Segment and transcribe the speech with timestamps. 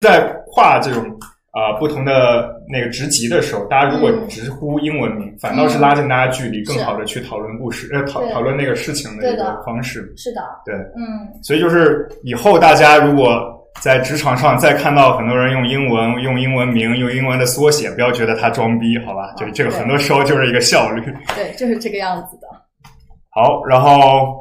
[0.00, 1.04] 在跨这种
[1.50, 10.12] 啊、不同的那个职级的时候，大家如果嗯直呼英文名，反倒是拉近大家距离，更好的去讨论故事，呃，讨讨论那个事情的一个方式。
[10.16, 13.42] 是的，对，嗯，所以就是以后大家如果
[13.80, 19.32] 在职场上再看到很多人用英文、用英文名、用英文的缩写，不要觉得他装逼，好吧？
[19.36, 21.02] 就这个很多时候就是一个效率。
[21.34, 22.46] 对，就是这个样子的。
[23.30, 24.36] 好，然后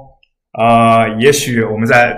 [0.60, 2.16] 呃，也许我们再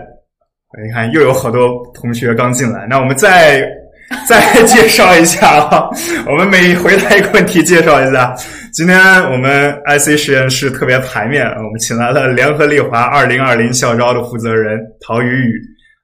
[0.77, 3.67] 你看又有好多同学刚进来，那我们再
[4.27, 5.89] 再 介绍一下啊，
[6.27, 8.35] 我们每回答一个问题介绍一下。
[8.71, 8.95] 今天
[9.31, 15.53] 我们 IC 实验室特别排面，我们请来了联合利华二零二零校招的负责人陶宇宇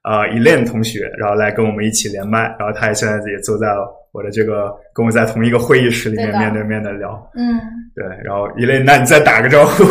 [0.02, 3.68] 啊、Elaine 同学，然后来跟我们一起连麦，然后他也现在也坐在
[4.16, 7.12] 我的这个跟我在同一个会议室里面面对面的聊。
[7.34, 7.60] 嗯，
[7.94, 9.84] 对，然后 Elaine，那你再打个招呼。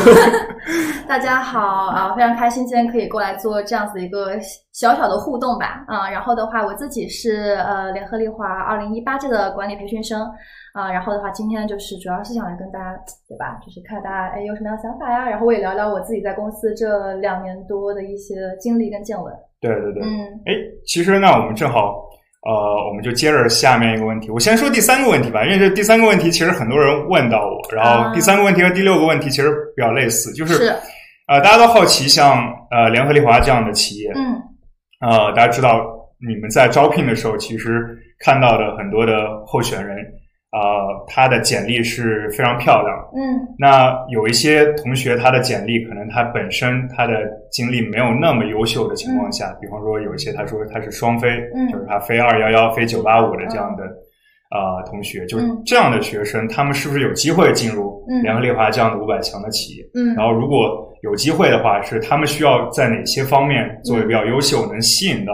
[1.08, 1.60] 大家好
[1.94, 4.32] 啊，非常开心今天可以过来做这样子一个
[4.74, 6.10] 小小的互动吧啊。
[6.10, 10.20] 然后的话，我自己是呃联合利华二零一八届的管理培训生
[10.74, 10.92] 啊。
[10.92, 12.98] 然后的话，今天就是主要是想来跟大家
[13.30, 19.32] 对吧，就是看大家哎有什么样的想法呀，然后我也聊聊我自己在公司这两年多的一些经历跟见闻。
[19.62, 20.54] 对对对，嗯哎，
[20.88, 22.10] 其实呢，我们正好，
[22.46, 24.30] 呃，我们就接着下面一个问题。
[24.30, 30.76] 我先说第三个问题吧，因为这第三个问题其实很多人问到我，然后啊第三个问题和第六个问题其实比较类似，就是是
[31.28, 34.40] 呃，大家都好奇像呃联合利华这样的企业，嗯
[35.02, 35.84] 呃，大家知道
[36.20, 37.84] 你们在招聘的时候，其实
[38.20, 39.98] 看到的很多的候选人，
[40.56, 42.96] 呃，他的简历是非常漂亮。
[43.14, 47.14] 嗯那有一些同学，他的简历可能他本身他的
[47.52, 53.84] 经历没有那么优秀的情况下，比方说有一些他说他是双非，嗯就是他非二幺幺、非九八五的这样的、
[54.56, 59.84] 呃同学，就这样的学生，他们是不是有机会进入嗯联合利华这样的五百强的企业？
[59.94, 65.34] 嗯然后如果有机会的话，是他们需要在哪些方面做的比较优秀，能吸引到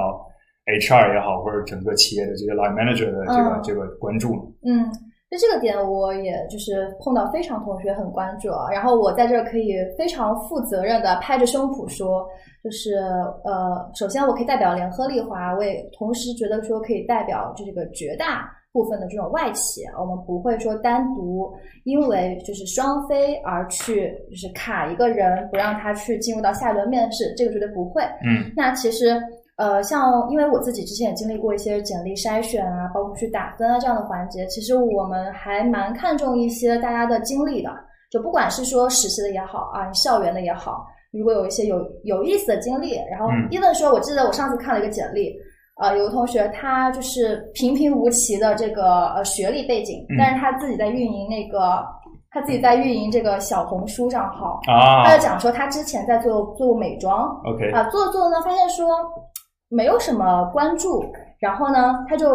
[0.66, 4.34] HR 也好，或者整个企业的这个 line manager 的这个、嗯这个关注？
[4.66, 4.86] 嗯，
[5.32, 8.70] 就这个点，我也就是碰到非常同学很关注啊。
[8.70, 12.28] 然后我在这儿可以非常负责任的拍着胸脯说，
[12.62, 12.96] 就是
[13.46, 21.50] 呃，首先我可以代表联合利华，我也同时觉得说可以代表这个绝大部分的这种外企啊，我们不会说单独
[21.86, 28.04] 因为就是双非而去就是卡一个人，不让他去进入到下一轮面试，这个绝对不会。
[28.26, 29.18] 嗯那其实
[29.62, 37.70] 呃，像因为我自己之前也经历过一些简历筛选啊，包括去打分啊这样的环节，其实我们还蛮看重一些大家的经历的，
[38.10, 43.48] 就不管是说实习的也好啊，校园的也好，如果有一些有有意思的经历，然后嗯。
[43.52, 45.32] even 说，我记得我上次看了一个简历。
[45.82, 51.84] 呃，有个同学他就是平平无奇的这个呃学历背景，嗯但是他自己在运营那个
[52.30, 55.04] 他自己在运营这个小红书账号，啊。
[55.06, 58.88] 他就讲说他之前在做做美妆，，OK，啊，做着做着呢，发现说
[59.72, 61.04] 没有什么关注，
[61.40, 62.28] 然后呢，他就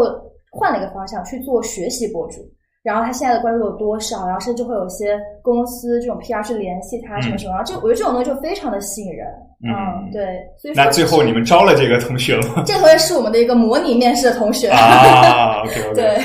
[0.50, 2.40] 换了一个方向去做学习博主。
[2.82, 4.24] 然后他现在的关注有多少？
[4.26, 9.26] 然后甚至会有一些公司这种 PR 去联系他什么什么，然后这我觉得这种东西就非常的吸引人。
[9.64, 10.22] 嗯对，
[10.56, 12.62] 所以说那最后你们招了这个同学吗？
[12.64, 14.68] 这个同学是我们的一个模拟面试的同学。
[14.68, 16.16] 啊，OK OK， 对，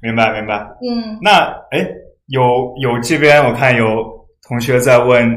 [0.00, 0.54] 明白明白。
[0.80, 1.86] 嗯那哎，
[2.28, 2.40] 有
[2.80, 3.84] 有这边我看有
[4.48, 5.28] 同学在问，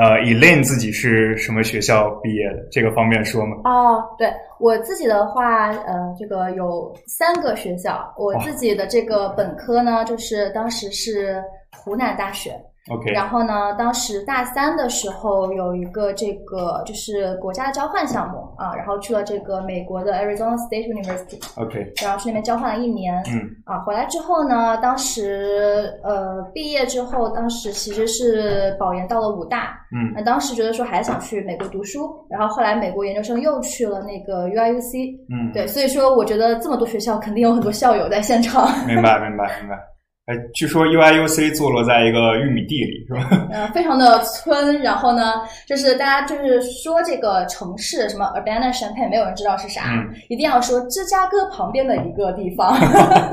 [0.00, 2.66] 呃，Elaine 自己是什么学校毕业的？
[2.70, 3.56] 这个方便说吗？
[3.64, 8.10] 哦，对我自己的话，呃，这个有三个学校。
[8.16, 11.42] 我自己的这个本科呢，就是当时是
[11.76, 12.58] 湖南大学。
[12.90, 23.22] OK，然后呢，当时大三的时候有一个这个就是国家的交换项目啊，然后去了这个美国的 Arizona State University，OK，然后去那边交换了一年。
[23.28, 23.48] 嗯。
[23.64, 30.12] 啊，回来之后呢，当时呃毕业之后，当时其实是保研到了武大，嗯。
[30.16, 39.78] 那当时觉得说还想去美国读书，然后后来美国研究生又去了那个 UIUC，嗯，对，所以说我觉得这么多学校肯定有很多校友在现场，明白明白明白。
[40.26, 43.48] 哎，据说 UIUC 坐落在一个玉米地里，是吧？
[43.52, 52.72] 嗯，非常的村，然后呢，就是大家就是说这个城市什么 Urbana Champaign，没有人知道是啥，嗯一定要说芝加哥旁边的一个地方。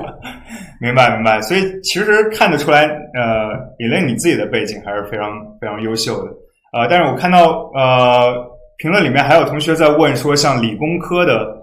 [0.81, 1.39] 明白明白。
[1.41, 5.29] 所以其实看得出来，呃，Elaine 你自己的背景还是非常
[5.61, 6.31] 非常优秀的。
[6.73, 8.33] 呃，但是我看到呃
[8.79, 11.55] 评论里面还有同学在问说，像理工科的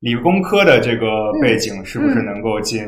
[0.00, 2.82] 理工科的这个背景是不是能够进、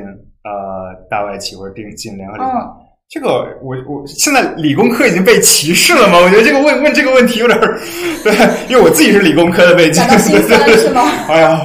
[0.44, 2.83] 呃大外企或者定进联合利华？
[3.04, 6.18] 嗯这个我我现在理工科已经被歧视了吗？
[6.18, 7.78] 我觉得这个问问这个问题有点儿，
[8.24, 8.34] 对，
[8.68, 11.02] 因为我自己是理工科的背景，感到心酸是吗？
[11.28, 11.60] 哎呀，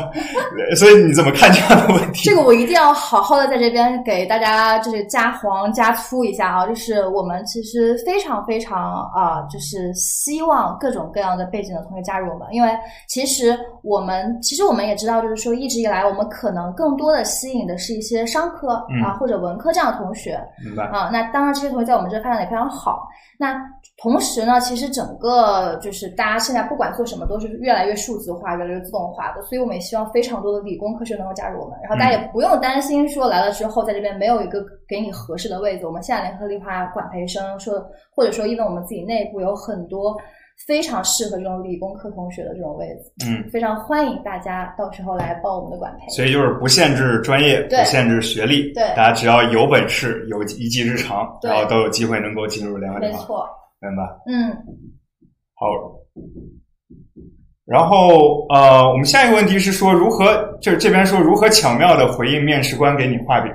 [0.77, 2.30] 所以你怎么看这样的问题？
[2.30, 12.69] 这个我一定要好好的在这边给大家就是加黄加粗一下啊，就是我们其实非常非常啊，就是希望各种各样的背景的同学加入我们，因为
[13.07, 21.09] 其实我们其实我们也知道，就是说一直以来我们可能更多的吸引的是一些商科啊或者文科这样的同学，明白啊？
[21.12, 23.08] 那当然这些同学在我们这发展的也非常好。
[23.38, 23.56] 那
[23.98, 31.78] 同时呢，其实整个就是大家现在不管做什么都是越来越数字化、越来越自动化的，所以我们也希望非常多的理工科学能够加入我们。
[31.81, 35.86] 然后大家也不用担心说来了之后在这边没有一个给你合适的位置。
[35.86, 37.81] 我们现在联合利华管培生说，
[38.14, 40.18] 或者说因为我们自己内部有很多
[40.65, 46.07] 非常适合这种理工科同学的这种位子，嗯，非常欢迎大家到时候来报我们的管培。
[46.09, 53.50] 所以就是不限制专业，不限制学历，对大家只要有本事、有一技之长，然后都有机会能够进入联合利华，没错，
[53.81, 54.03] 明白？
[54.27, 54.51] 嗯。
[55.56, 55.65] 好。
[57.65, 63.51] 然后呃，我们下一个问题是说如何，就是这边说如何巧妙的回应面试官给你画饼。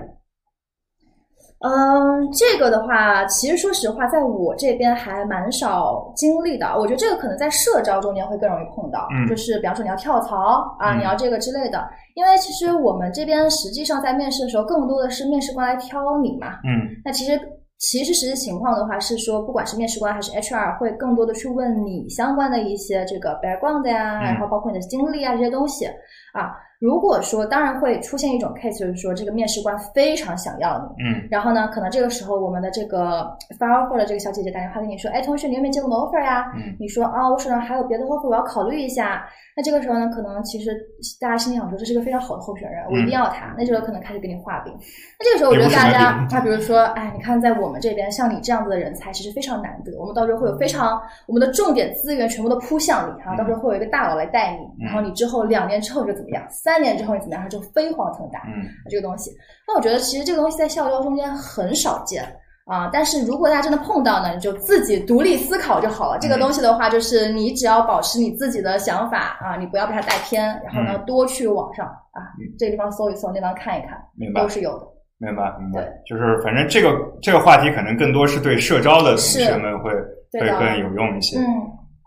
[1.66, 6.66] 嗯，这个的话，其实说实话，在我这边还蛮少经历的。
[6.78, 10.36] 我觉得这个可能在社招中间会更容易碰到，嗯就是比方说你要跳槽
[10.78, 11.82] 啊，嗯你要这个之类的。
[12.14, 16.48] 因为其实我们这边实际上在面试的时候，更多的是面试官来挑你嘛。
[16.64, 17.40] 嗯那其实
[17.78, 25.86] 其实实际情况的话是说，不管是面试官还是 HR，会更多的去问你相关的一些这个 background 呀，嗯然后包括你的经历啊这些东西
[26.34, 26.52] 啊。
[26.84, 36.52] 如果说当然会出现一种 case，就是说这个面试官非常想要你，嗯然后呢，可能这个时候我们的这个 fire offer 的这个小姐姐打电话跟你说，哎，同学，你有没有接过我们 offer 呀？
[36.56, 39.24] 嗯你说啊，我手上还有别的 offer，我要考虑一下。
[39.56, 40.76] 那这个时候呢，可能其实
[41.20, 43.54] 大家心里想说，这是一个非常好的候选人，我一定要他。
[43.56, 44.74] 那这个可能开始给你画饼。
[45.18, 49.96] 那这个时候，我觉得大家给我什么啊，比如说，哎，你看在我们这边，像你这样子的人才，其实非常难得。
[49.96, 58.40] 我们到时候会有非常我们的重点资源全部都扑向你，然后到时候会有一个大佬来带你，然后你之后两年之后就怎么样，三年之后你怎么样，它就飞黄腾达。
[58.46, 59.30] 嗯这个东西。
[59.66, 62.24] 那我觉得其实这个东西在校招中间很少见
[62.66, 66.18] 啊，但是如果大家真的碰到呢，你就自己独立思考就好了。
[66.18, 72.20] 这个东西的话，就是你只要保持你自己的想法啊，你不要被它带偏，然后呢，多去网上啊
[72.58, 74.86] 这个地方搜一搜，那地方看一看，明白都是有的。
[75.18, 76.90] 明白明白对，就是反正这个
[77.22, 79.90] 这个话题可能更多是对社招的同学们会
[80.32, 81.38] 会更有用一些。
[81.38, 81.44] 嗯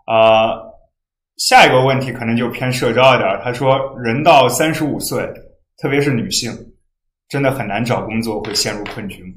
[0.08, 0.67] 呃，
[1.38, 3.40] 下一个问题可能就偏社招一点儿。
[3.42, 5.26] 他说，人到三十五岁，
[5.80, 6.52] 特别是女性，
[7.28, 9.30] 真的很难找工作，会陷入困局吗。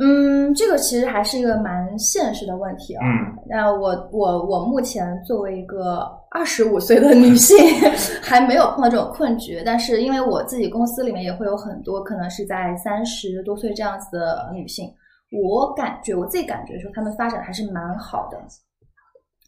[0.00, 3.04] 嗯，这个其实还是一个蛮现实的问题啊。
[3.04, 7.56] 嗯那我我我目前作为一个二十五岁的女性，
[8.22, 9.60] 还没有碰到这种困局。
[9.64, 14.88] 但是因为我自己公司里面也会有很多可能是在三十多岁这样子的女性，
[15.32, 18.38] 我感觉我自己感觉说她们发展还是蛮好的。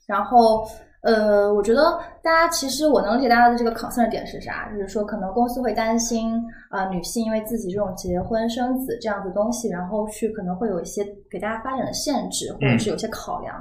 [0.07, 0.67] 然后
[1.03, 6.35] 呃，我觉得大家其实我能理解大家的这个 concern 点是啥，就是说可能公司会担心
[6.69, 13.55] 啊、呃女性因为自己这种结婚生子这样的东西，然后去可能会有一些给大家发展的限制，或者是有些考量。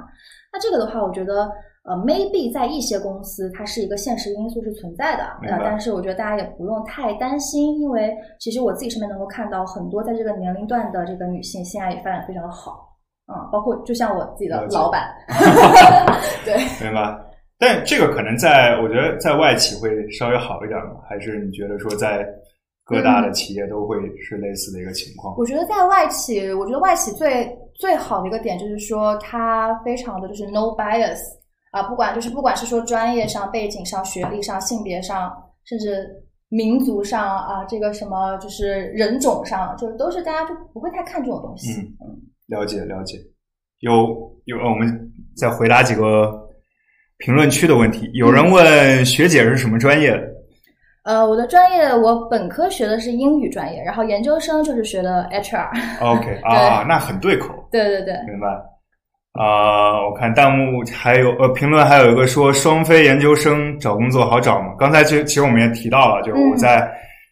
[0.52, 1.50] 那这个的话，我觉得
[1.84, 12.86] 呃 maybe 在一些公司它是一个现实因素是存在的，明白呃，但是我觉得大家也不用太担心，因为其实我自己身边能够看到很多在这个年龄段的这个女性现在也发展非常的好。
[13.26, 15.08] 啊、包括就像我自己的老板，
[16.44, 17.29] 对，明白。
[17.60, 20.96] 但这个可能在我觉得在外企会稍微好一点吗？
[21.06, 22.26] 还是你觉得说在
[22.82, 25.36] 各大的企业都会是类似的一个情况？
[25.36, 31.18] 我觉得在外企，我觉得外企最最好的一个点就是说，它非常的就是 no bias
[31.70, 35.30] 啊，不管就是不管是说专业上、背景上、学历上、性别上，
[35.64, 36.08] 甚至
[36.48, 41.72] 民族上啊，这个什么就是人种上，就都是大家就不会太看这种东西。
[41.80, 43.18] 嗯了解了解。
[43.78, 43.92] 有
[44.46, 46.49] 有，呃我们再回答几个
[47.20, 48.10] 评论区的问题。
[48.14, 50.22] 有人问学姐是什么专业的？
[51.04, 55.68] 呃，我的专业我本科学的是英语专业，然后研究生就是学的 HR。
[56.00, 58.48] OK 啊，那很对口，对对对，明白。
[59.32, 64.74] 啊、我看弹幕还有呃评论还有一个说双非研究生找工作好找吗？
[64.78, 66.80] 刚才其实其实我们也提到了，就是我再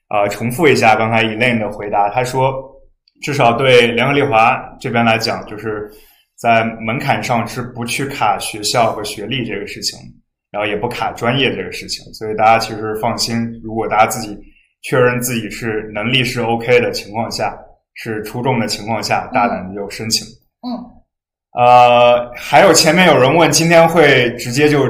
[0.09, 2.54] 呃重复一下刚才 Elaine 的回答，他说
[3.21, 5.90] 至少对联合利华这边来讲，就是
[6.40, 9.99] 在门槛上是不去卡学校和学历这个事情，
[10.52, 14.38] 然后也不卡专业这个事情，所以大家其实放心，如果大家自己
[14.83, 17.59] 确认自己是能力是 OK 的情况下，
[17.95, 20.25] 是出众的情况下，大胆的就申请。
[20.62, 20.71] 嗯，
[21.61, 24.87] 呃，还有前面有人问，今天会直接就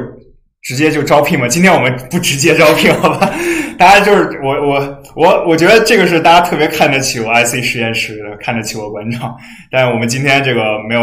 [0.62, 1.49] 直接就招聘吗？
[1.49, 3.31] 今天我们不直接招聘，好吧？
[3.78, 9.35] 大家就是我我我，我觉得这个是大家特别看得起我 IC 实验室，看得起我馆长。
[9.71, 11.00] 但是我们今天这个没有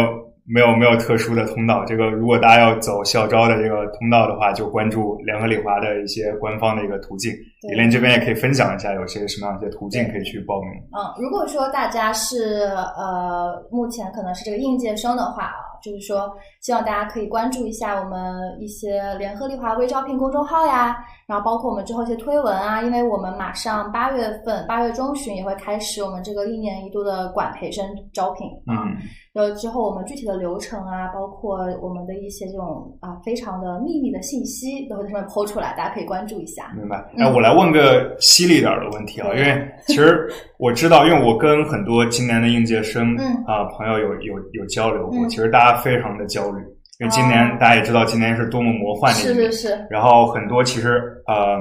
[0.48, 1.84] 没有没有特殊的通道。
[1.84, 7.32] 这个如果大家要走校招的这个通道的话，就关注联合利华的一些官方的一个途径。
[7.68, 10.70] 李林这边也可以分享一下有些什么样一些途径可以去报名。
[10.96, 16.28] 嗯，如果说大家是呃目前可能是这个应届生的话啊，就是说
[16.60, 18.18] 希望大家可以关注一下我们
[18.60, 20.96] 一些联合利华微招聘公众号呀，
[21.28, 28.82] 然后包括我们之后一些推文啊，因为我们马上八月份八月中旬也会开始我们这个一年一度的管培生招聘啊。
[28.84, 28.96] 嗯，
[29.34, 36.72] 呃，之后我们具体的流程啊，包括我们的一些这种啊非常的秘密的信息都会在上面抛出来，大家可以关注一下。
[36.76, 37.04] 明白。
[37.14, 40.28] 那我来问个犀利点儿的问题啊，因为其实
[40.58, 46.60] 我知道，因为我跟很多今年的应届生嗯啊朋友有有有交流过，嗯其实大家非常的焦虑，
[46.98, 47.56] 因为今年哦。
[47.60, 49.52] 大家也知道，今年是多么魔幻的一年。
[49.52, 49.68] 是是。
[49.68, 51.60] 是，然后很多其实呃，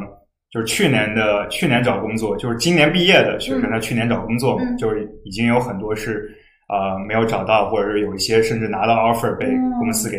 [0.51, 3.71] 就是去年的去年找工作，就是今年毕业的学生，嗯。
[3.71, 4.77] 他去年找工作，嗯。
[4.77, 6.29] 就是已经有很多是
[6.69, 9.71] 呃没有找到，或者是有一些甚至拿到 offer 被嗯。
[9.79, 10.17] 公司给、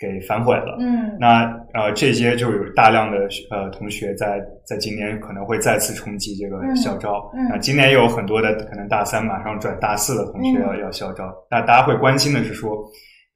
[0.00, 0.76] 给反悔了。
[0.80, 1.16] 嗯。
[1.20, 6.74] 那呃，这些就有大量的呃同学在在今年可能会再次冲击这个嗯。
[6.76, 7.30] 校招。
[7.34, 7.46] 嗯。
[7.48, 11.32] 那今年也有很多的可能大三马上转大四的同学要、嗯要校招。
[11.50, 12.76] 那大家会关心的是说，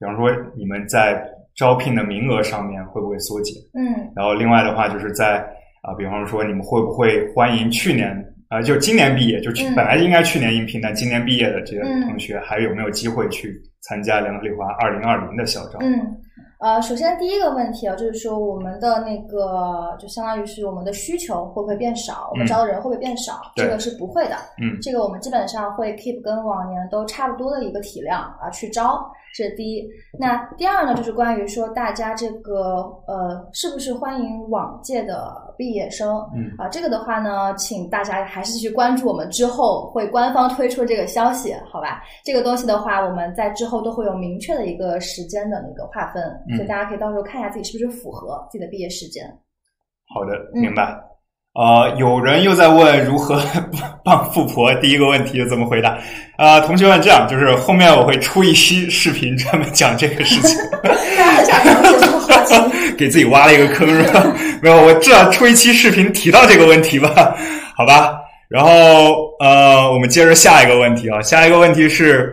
[0.01, 1.23] 比方说你们在
[1.55, 3.55] 招聘的名额上面会不会缩减？
[3.75, 5.47] 嗯然后另外的话就是在
[5.83, 8.17] 啊、比方说你们会不会欢迎去年
[8.49, 15.79] 啊、就今年毕业，就去、嗯本来应该去年应聘，但今年毕业的这些嗯同学，还有没有机会去参加联合利华二零二零的校招？
[15.81, 16.01] 嗯，
[16.61, 23.41] 呃，首先第一个问题啊，就是说我们的那个就相当于是我们的需求会不会变少，我们嗯招的人会不会变少？
[23.57, 29.89] 对这个是不会的，嗯这个我们基本上会 keep 跟往年都差不多的一个体量啊去招，这是第一。
[30.19, 36.17] 那第二呢，就是关于说大家这个呃是不是欢迎往届的毕业生？
[36.35, 42.03] 嗯啊，这个的话呢，请大家还是去关注我们之后会官方推出这个消息，好吧？
[42.25, 49.27] 这个东西的话，我们在之后都会有明确的一个时间的那个划分，嗯所以大家可以到时候看一下自己是不是符合自己的毕业时间。
[50.09, 50.99] 好的，嗯明白。
[51.55, 53.43] 呃，有人又在问如何
[54.05, 55.99] 帮富婆，第一个问题怎么回答？
[56.37, 62.07] 啊、同学们，这样就是后面我会出一期视频专门讲这个事情， 大家很想了解
[62.47, 62.71] 这个。
[62.97, 64.25] 给自己挖了一个坑是吧？
[64.63, 67.09] 没有，我至少出一期视频提到这个问题吧，
[67.77, 68.15] 好吧？
[68.49, 68.71] 然后
[69.41, 72.33] 呃，我们接着下一个问题啊，下一个问题是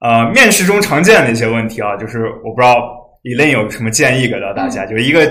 [0.00, 2.76] 呃，面试中常见的一些问题啊，就是我不知道
[3.24, 5.26] Elaine 有什么建议给到大家，就一个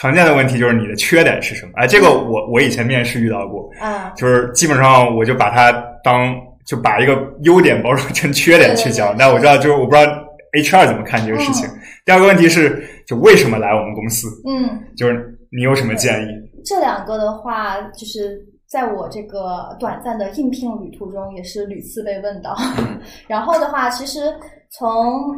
[0.00, 1.72] 常见的问题就是你的缺点是什么？
[1.74, 5.70] 哎，这个我我以前面试遇到过，啊，就是基本上我就把它
[6.02, 10.10] 当就把一个优点包装成缺点去讲，但我知道就是我不知道
[10.52, 11.68] HR 怎么看这个事情。
[12.06, 14.26] 第二个问题是，就为什么来我们公司？
[14.48, 16.28] 嗯，就是你有什么建议？
[16.64, 22.56] 这两个的话，就是在我这个短暂的应聘旅途中，也是屡次被问到。
[22.78, 24.32] 嗯 然后的话，其实
[24.70, 24.88] 从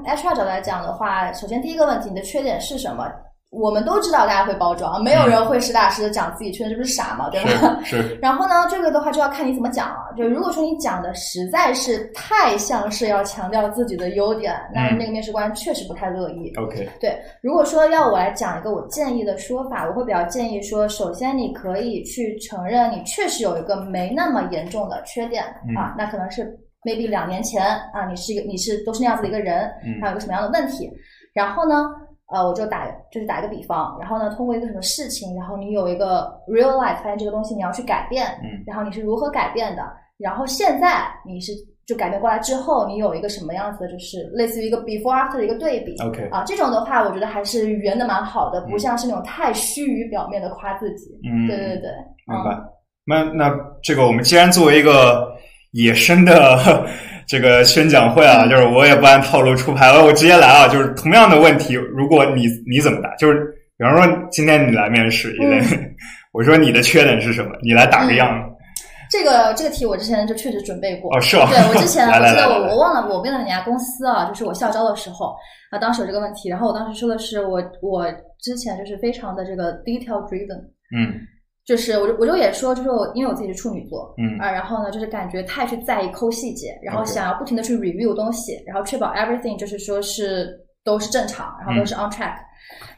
[0.05, 3.05] HR 角度来讲的话，首先第一个问题，你的缺点是什么？
[3.53, 7.29] 我们都知道大家会包装，没有人会实打实的讲自己缺点，这不是傻吗？
[7.29, 7.79] 对吧？
[7.85, 9.97] 是是， 然后呢，这个的话就要看你怎么讲了。
[10.17, 16.51] 就如果说你讲的实在是太像是要强调自己的优点，那嗯那个面试官确实不太乐意。
[16.57, 26.43] OK，对，如果说要我来讲一个我建议的说法，我会比较建议说，首先你可以去承认你确实有一个没那么严重的缺点、嗯啊，那可能是
[26.87, 30.91] maybe 两年前啊，你是一个你是都是那样子的一个人，嗯还有个什么样的问题，
[31.35, 31.91] 然后呢，
[32.33, 39.83] 呃，我就打就是打一个比方，然后呢，通过一个什么事情，然后你有一个 realize 发现这个东西你要去改变，嗯然后你是如何改变的，
[40.19, 41.53] 然后现在你是
[41.87, 45.97] 就改变过来之后，你有一个什么样子的，就是类似于一个 before after 的一个对比。
[46.01, 51.11] OK，啊，这种的话，我觉得还是圆的蛮好的，不像是那种太虚于表面的夸自己。
[51.29, 51.91] 嗯，对对对，
[52.27, 52.57] 明白。
[53.05, 55.27] 那那这个我们既然作为一个
[55.73, 56.87] 野生的
[57.33, 63.09] 这个宣讲会啊，嗯就是我也不按套路出牌了，我直接来啊，就是同样的问题，如果你你怎么答？
[63.17, 63.43] 就是
[63.79, 65.61] 比方说今天你来面试，嗯一类，
[66.35, 67.53] 我说你的缺点是什么？
[67.63, 68.29] 你来打个样。
[69.11, 71.17] 这个这个题我之前就确实准备过。
[71.17, 71.49] 哦，是啊？
[71.49, 75.35] 对我之前 我记得我我忘了我问了哪家公司啊，就是我校招的时候
[75.71, 78.07] 啊，当时有这个问题，然后我当时说的是我我
[78.43, 80.61] 之前就是非常的这个 detail driven，
[80.95, 81.17] 嗯
[81.65, 92.35] 就是我就我就也说，就是我因为我自己是处女座，嗯啊，然后呢，就是感觉太去在意抠细节，然后想要不停的去 review 东西，然后确保 everything 就是说是都是正常，然后都是 on track，、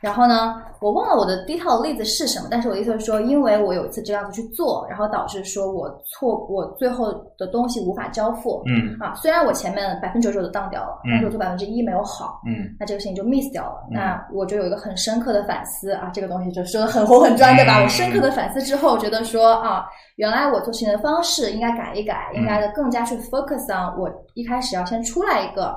[0.05, 8.63] 然后呢，我忘了我的第一套例子是什么，但是我的意思是说，因为我有一次这样子去做，然后导致说我错，我最后的东西无法交付。
[8.67, 13.87] 嗯啊，虽然我前面百分之九十九都当掉了，但是我做百分之一没有好，嗯那这个事情就 miss 掉了。
[13.91, 17.81] 嗯那我就有一个很深刻的反思啊，这个东西就说的很红很专，对吧？
[17.81, 25.75] 嗯我深刻的反思之后，觉得说啊，原来我做事情的方式应该改一改，应该的更加去 focus on 我一开始要先出来一个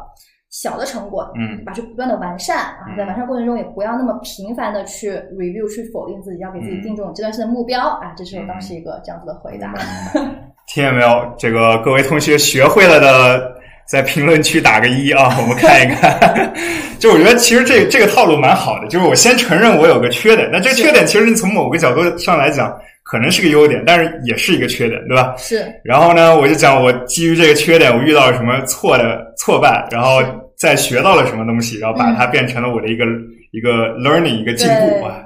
[0.49, 1.73] 小的成果，嗯对吧？
[1.73, 8.13] 去不断的完善啊，在完善过程中也不要那么频繁的去 review 去否定自己，要给自己定这种阶段性的目标啊。
[8.15, 9.73] 这是我当时一个这样子的回答。
[10.67, 11.35] 听见没有？
[11.37, 13.55] 这个各位同学学会了的，
[13.87, 16.53] 在评论区打个一啊，我们看一看。
[16.99, 22.75] 就我觉得其实这这个套路蛮好的，就是我先承认我有个缺点，那这个缺点其实你从某个角度上来讲，
[23.09, 25.33] 可能是个优点，但是也是一个缺点，对吧？
[25.37, 30.21] 是然后呢，我就讲我基于这个缺点，我遇到了什么错的挫败，然后
[30.59, 33.05] 再学到了什么东西，然后把它变成了我的一个、
[33.51, 35.23] 一个 learning 一个进步对啊。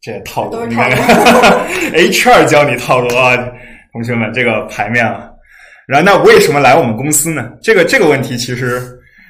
[0.00, 3.36] 这套路你套路看 HR 教你套路啊，
[3.92, 5.28] 同学们，这个牌面啊。
[5.88, 7.50] 然后那为什么来我们公司呢？
[7.62, 8.80] 这个这个问题其实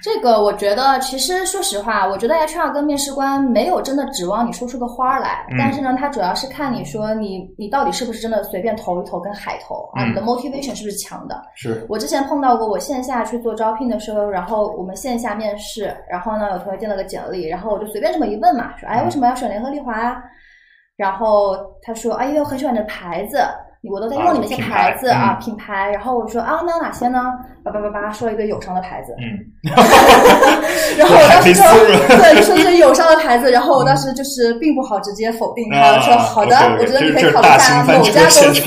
[0.04, 11.42] 这个，我觉得其实说实话，我觉得 HR 跟面试官没有真的指望你说出个花儿来，嗯但是呢，他主要是看你说你你到底是不是真的随便投一投跟海投啊，嗯你的 motivation 是不是强的？
[11.54, 20.22] 是我之前碰到过，我线下去做招聘的时候，然后我们线下面试，然后呢有同学递了个简历，然后我就随便这么一问嘛，说哎为什么要选联合利华啊？
[20.96, 23.38] 然后他说哎因为我很喜欢你的牌子，
[23.90, 27.20] 我都在用你们一些牌牌子啊嗯品牌，然后我说啊那有哪些呢？
[27.64, 29.24] 叭叭叭叭说了一堆友商的牌子，嗯，
[30.98, 31.62] 然后我当时就
[32.20, 38.62] 对，就 说这是友商的牌子，然后我当时就是并不好直接否定他，啊我说好的我觉得你可以考虑一下某家公司。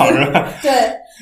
[0.63, 0.71] 对，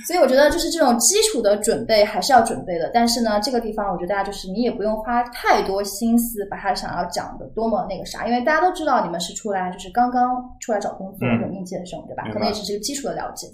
[0.08, 12.24] 所以我觉得就是这种基础的准备还是要准备的，但是呢，这个地方我觉得大家就是你也不用花太多心思把它想要讲的多么那个啥，因为大家都知道你们是出来就是刚刚出来找工作嗯那种应届生，对吧？
[12.32, 13.48] 可能也只是一个基础的了解。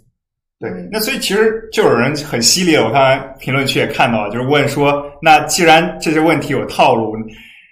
[0.61, 7.15] 对嗯，那所以其实就有人很犀利，我看评论区也看到了，就是问说，那既然这些问题有套路，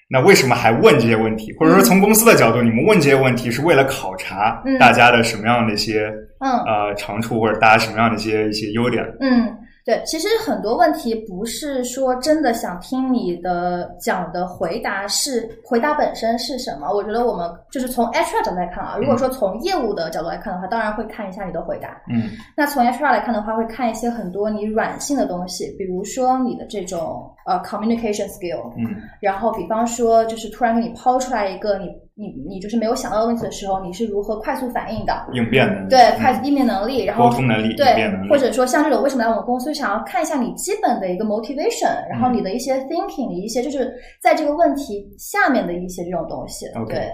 [0.10, 1.54] 那为什么还问这些问题？
[1.60, 9.06] 或者说从公司的角度，你们问这些问题是为了考察嗯大家的什么样的一些、嗯呃长处，或者大家什么样的一些一些优点？
[9.20, 9.48] 嗯，
[9.90, 16.94] 对，其实很多问题不是说真的想听你的讲的回答是回答本身是什么。
[16.94, 21.90] 我觉得我们就是从 HR 角度来看啊，如果说从业务的角度来看的话，当然会看一下你的回答。
[22.08, 31.88] 嗯那从 HR 来看的话，会看一些很多你软性的东西，比如说你的这种呃 communication skill，嗯然后比方说就是突然给你抛出来一个你
[32.20, 35.14] 你你就是没有想到的问题的时候，你是如何快速反应的？
[35.32, 43.90] 应变能力，对，嗯快速应变能力，然后沟通能力，应对或者说像这种为什么来我们公司，想要看一下你基本的一个 motivation，然嗯后你的一些 thinking，的一些就是
[44.22, 46.66] 在这个问题下面的一些这种东西。
[46.76, 47.10] OK 对，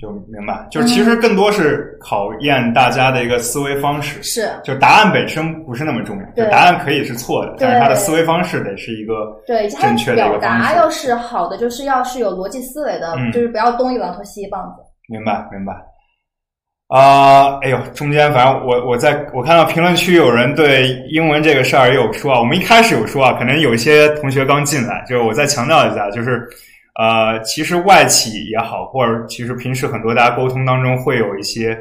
[0.00, 4.22] 就明白，就是其实更多是考验大家的一个思维方式。
[4.22, 9.14] 是，就答案本身不是那么重要，就答案可以是错的，但是对他的思维方式得是一个
[9.46, 10.62] 对，正确的一表个方式。
[10.62, 14.82] 达要是好的，就是要是有逻辑思维的，嗯就是不要东一榔头西一棒子。
[15.08, 15.72] 明白，明白。
[16.88, 26.48] 啊、哎呦，中间反正我我在我看到评论区有人对英文这个事儿也有说啊，我们一开始有说啊，可能有一些同学刚进来，就是我再强调一下，就是
[26.98, 31.78] 呃，其实外企也好，或者其实平时很多大家沟通当中会有一些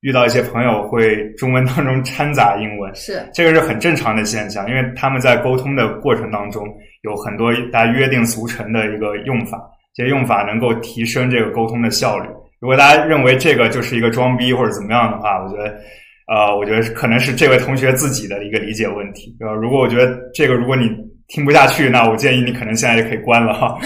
[0.00, 6.66] 遇到一些朋友会中文当中掺杂英文，是，这个是很正常的现象，因为他们在沟通的过程当中
[7.02, 9.56] 有很多大家约定俗成的一个用法，
[9.94, 12.28] 这些用法能够提升这个沟通的效率。
[12.60, 15.78] 如果大家认为这个就是一个装逼或者怎么样的话，我觉得，
[16.26, 19.36] 呃，我觉得可能是这位同学自己的一个理解问题。
[19.40, 20.90] 呃，如果我觉得这个如果你
[21.28, 23.76] 听不下去，那我建议你可能现在就可以关了哈。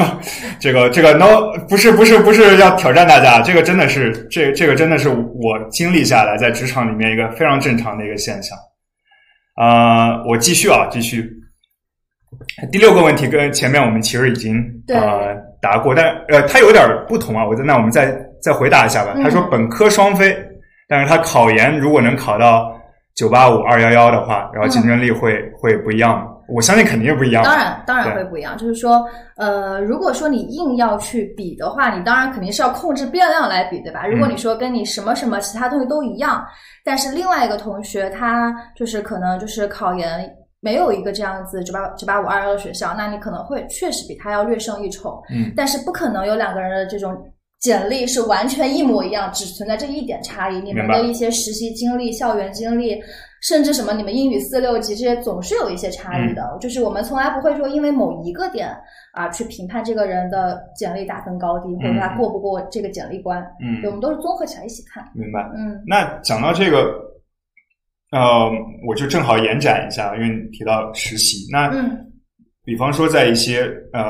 [0.58, 8.56] 这个这个 no 不是不是不是要挑战大家，这个真的是这这个真的是我经历下来在职场里面一个非常正常的一个现象。
[9.60, 11.30] 呃，我继续啊，继续。
[12.72, 17.46] 第六个问题跟前面我们其实已经对呃答过，但呃它有点不同啊。
[17.46, 19.12] 我那我们再再回答一下吧。
[19.16, 20.34] 嗯他说本科双非，
[20.88, 22.74] 但是他考研如果能考到
[23.14, 26.26] 九八五二幺幺的话，然后竞争力会、会不一样吗？
[26.48, 27.42] 我相信肯定是不一样。
[27.42, 28.56] 当然，当然会不一样。
[28.56, 29.04] 就是说，
[29.36, 34.06] 呃，如果说你硬要去比的话，你当然肯定是要控制变量来比，对吧？
[34.06, 36.44] 如果你说跟你什么什么其他东西都一样，
[36.84, 40.30] 但是另外一个同学他就是可能就是考研
[40.60, 45.22] 没有一个这样子九八九八五二幺的学校，那你可能会确实比他要略胜一筹。
[45.30, 47.16] 嗯但是不可能有两个人的这种
[47.60, 50.60] 简历是完全一模一样，只存在这一点差异。
[50.60, 53.00] 你们的一些实习经历、校园经历，
[53.46, 56.42] 甚至什么你们英语四六级这些总是有一些差异的。
[56.60, 58.68] 就是我们从来不会说因为某一个点
[59.12, 63.40] 啊去评判这个人的简历打分高低，或者他过不过这个简历关。
[63.62, 65.04] 嗯，对，我们都是综合起来一起看。
[65.14, 65.40] 明白。
[65.56, 66.92] 嗯，那讲到这个，
[68.10, 68.50] 呃，
[68.88, 71.98] 我就正好延展一下，因为你提到实习，那嗯
[72.64, 74.02] 比方说在一些呃。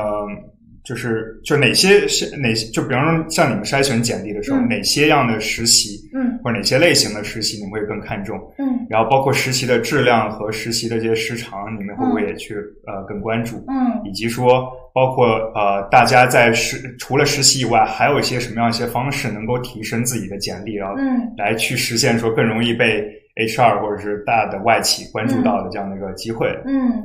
[0.87, 2.65] 就是就哪些是哪些？
[2.71, 8.37] 就比方说像你们筛选简历的时候，嗯哪些样的实习，嗯或者哪些类型的实习，你们会更看重？
[8.57, 13.57] 嗯然后包括实习的质量和实习的这些时长，你们会不会也去、呃更关注？
[13.67, 23.03] 嗯以及说，包括呃，大家在实除了实习以外，还有一些什么样一些方式能够提升自己的简历，然后嗯来去实现说更容易被
[23.35, 26.47] HR 或者是大的外企关注到的这样的一个机会？
[26.65, 27.03] 嗯。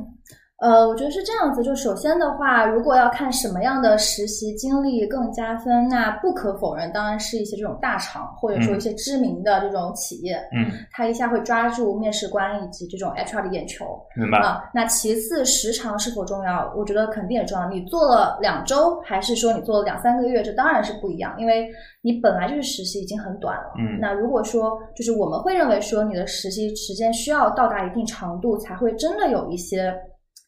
[0.59, 1.61] 呃，我觉得是这样子。
[1.61, 13.85] 就首先的话，如果要看什么样的实习经历更加分，那不可否认，当然是一些这种大厂或者说一些知名的这种企业，嗯，它一下会抓住面试官以及这种 HR 的眼球
[14.15, 14.37] 明白？
[14.39, 14.63] 啊。
[14.73, 16.73] 那其次，时长是否重要？
[16.77, 17.67] 我觉得肯定也重要。
[17.67, 21.67] 你做了两周，还是说你做了两三个月，这当然是不一样，因为
[22.01, 23.73] 你本来就是实习已经很短了。
[23.79, 29.93] 嗯那如果说就是我们会认为说你的实习时间需要到达一定长度，才会真的有一些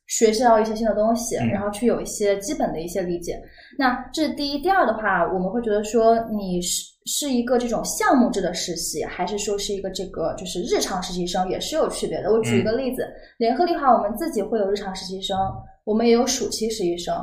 [0.07, 3.41] 学习到一些新的东西，嗯然后去有一些基本的一些理解。
[3.77, 12.31] 那这是第一，第二的话，我们会觉得说你是是一个这种项目制的实习，还是说是一个这个就是日常实习生，也是有区别的。
[12.31, 15.37] 我举一个例子，联合利华我们自己会有日常实习生，
[15.83, 17.15] 我们也有暑期实习生。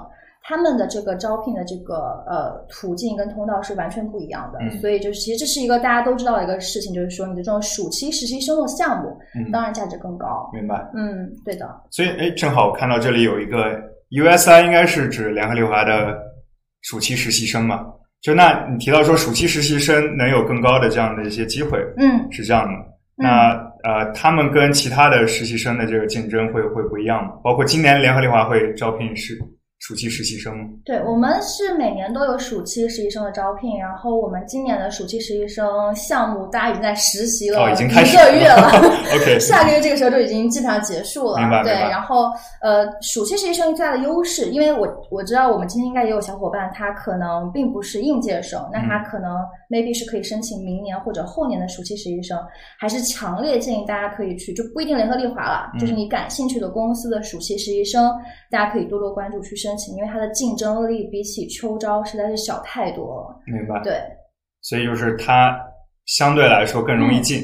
[0.45, 10.51] 他们的这个招聘的这个呃途径跟通道是完全不一样的，嗯所以就是其实这是一个大家都知道的一个事情，就是说你的这种暑期实习生的项目，嗯，当然价值更高。
[10.53, 10.77] 明白。
[10.95, 11.69] 嗯，对的。
[11.91, 16.19] 所以，哎，正好我看到这里有一个 USI，应该是指联合利华的
[16.83, 17.87] 暑期实习生嘛？
[18.21, 22.73] 就那你提到说暑期实习生能有更高的这样的一些机会，嗯，是这样的。
[23.17, 23.53] 那
[23.85, 27.33] 呃，他们跟其他的实习生的这个竞争会会不一样吗？
[27.45, 29.39] 包括今年联合利华会招聘是
[29.83, 30.65] 暑期实习生吗？
[30.85, 38.71] 对，我们是每年都有暑期实习生的招聘，然后我们今年的暑期实习生项目，大家已经在实习了哦，已经开始一个月了。
[39.13, 41.73] OK，下个月这个时候就已经基本上结束了，对。
[41.73, 49.37] 然后呃，暑期实习生最大的优势，因为我我知道我们今天应该也有小伙伴，他可能并不是应届生，那他可能
[49.73, 52.39] maybe 是可以申请明年或者后年的暑期实习生，
[52.79, 58.13] 还是强烈建议大家可以去，就不一定联合利华了，嗯就是你感兴趣的公司的暑期实习生，
[58.51, 63.41] 大家可以多多关注去申请，因为它的竞争力比起秋招实在是小太多了。
[63.47, 63.81] 明白。
[63.83, 63.99] 对
[64.61, 65.59] 所以就是它
[66.07, 67.41] 相对来说更容易进。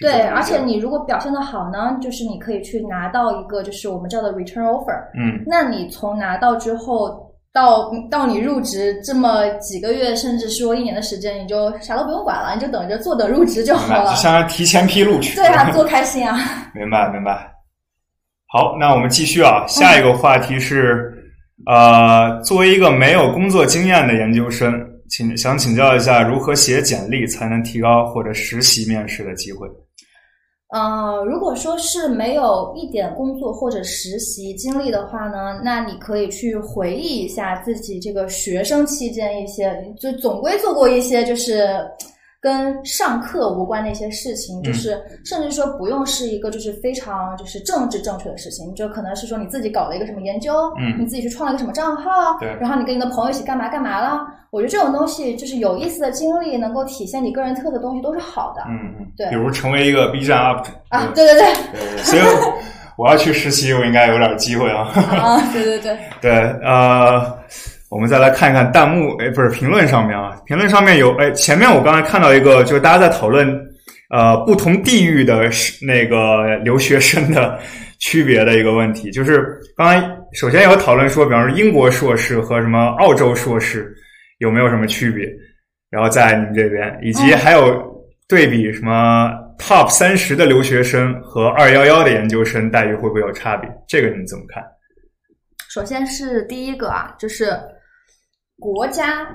[0.00, 4.96] 对，而且你如果表现的好呢，就是你可以去拿到一个就是我们叫的 return offer。
[5.14, 14.16] 嗯，那你从拿到之后到到你入职这么几个月，甚至说一年的时间，你就啥都不用管了，你就等着坐等入职就，好了就。
[14.16, 15.34] 相当于提前批录取。
[15.34, 16.38] 对啊，多开心啊！
[16.74, 17.50] 明白明白。
[18.46, 21.12] 好，那我们继续啊，下一个话题是，
[21.66, 24.72] 呃，作为一个没有工作经验的研究生，
[25.08, 29.68] 请想请教一下，如何写简历才能提高或者实习面试的机会？
[30.70, 41.68] 呃，如果说是没有一点工作或者实习经历的话呢，那你可以去回忆一下自己这个学生期间一些，就总归做过一些就是
[42.40, 54.26] 跟上课无关的一些事情，就是甚至说不用是一个就是非常就是政治正确的事情，就可能是说你自己搞了一个什么研究，嗯你自己去创了一个什么账号，对然后你跟你的朋友一起干嘛干嘛了。
[54.50, 58.62] 我觉得这种东西就是有意思的经历，能够体现你个人特色的东西都是好的。
[58.68, 62.22] 嗯，嗯对比如成为一个 B 站 UP 主啊，对对对，对对对所以
[62.96, 64.88] 我要去实习，我应该有点机会啊。
[65.16, 66.32] 啊，对对对，对，
[66.64, 67.38] 呃，
[67.90, 73.48] 我们再来看一看弹幕，哎，不是评论上面啊，评论上面有，哎，前面我刚才看到一个，就是大家在讨论，
[74.10, 77.58] 呃，不同地域的是那个留学生的
[77.98, 83.92] 区别的一个问题，就是刚才首先有讨论说，比方说英国硕士和什么澳洲硕士
[84.38, 85.26] 有没有什么区别，
[85.90, 87.84] 然后在你们这边，以及嗯还有
[88.28, 93.68] 对比什么 top 三十的留学生和二幺幺的研究生待遇会不会有差别？
[93.88, 94.62] 这个你怎么看？
[95.68, 97.50] 首先是第一个啊，就是
[98.60, 99.26] 国家，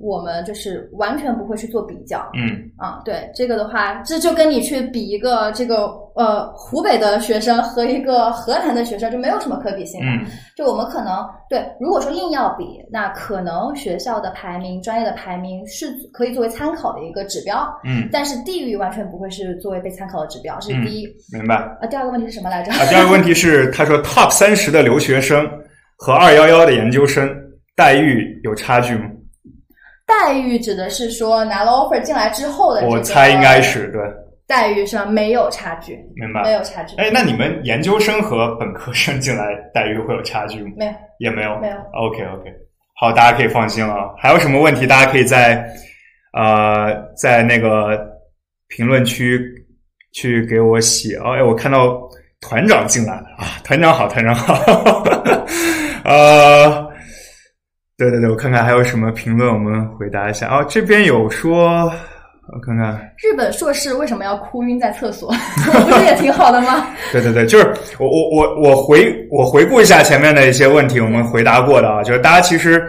[0.00, 3.00] 我们就是完全不会去做比较嗯啊。
[3.04, 10.06] 对这个的话，这就跟你去比一个这个呃湖北的学生和一个河南的学生就没有什么可比性的。
[10.06, 10.26] 嗯
[10.58, 21.06] 就我们可能对，如果说硬要比，那可能学校的排名、专业的排名是可以作为参考的一个指标，嗯，但是地域完全不会是作为被参考的指标，这是第一。
[21.32, 21.54] 明白。
[21.80, 22.72] 啊，第二个问题是什么来着？
[22.72, 25.48] 啊，第二个问题是，他说 top 三十的留学生
[25.96, 27.32] 和二幺幺的研究生
[27.78, 29.04] 待遇有差距吗？
[30.04, 34.02] 待遇指的是说拿了 offer 进来之后的、这个，我猜应该是对。
[34.48, 36.52] 待遇上没有差距，明白没。
[36.52, 40.72] 有差距，哎，那你们研究生和本科生进来待遇会有差距吗？
[40.76, 41.56] 没有也没有。
[41.60, 41.76] 没有。
[41.92, 42.50] OK OK，
[43.00, 44.12] 好，大家可以放心了。
[44.18, 45.64] 还有什么问题，大家可以在
[46.32, 47.96] 呃在那个
[48.66, 49.40] 评论区
[50.14, 51.14] 去给我写。
[51.18, 52.00] 哦，哎，我看到
[52.40, 55.04] 团长进来了啊，团长好，团长好。
[56.04, 56.87] 呃，
[57.98, 60.46] 对对对，我看看还有什么评论，我们回答一下。
[60.46, 61.82] 哦，这边有说，
[62.46, 62.94] 我看看。
[63.18, 65.34] 日本硕士为什么要哭晕在厕所？
[65.66, 66.86] 不是也挺好的吗？
[67.10, 67.66] 对对对，就是
[67.98, 72.80] 我我我我回我回顾一下前面的一些问题，我们回答过的啊，就是大家其实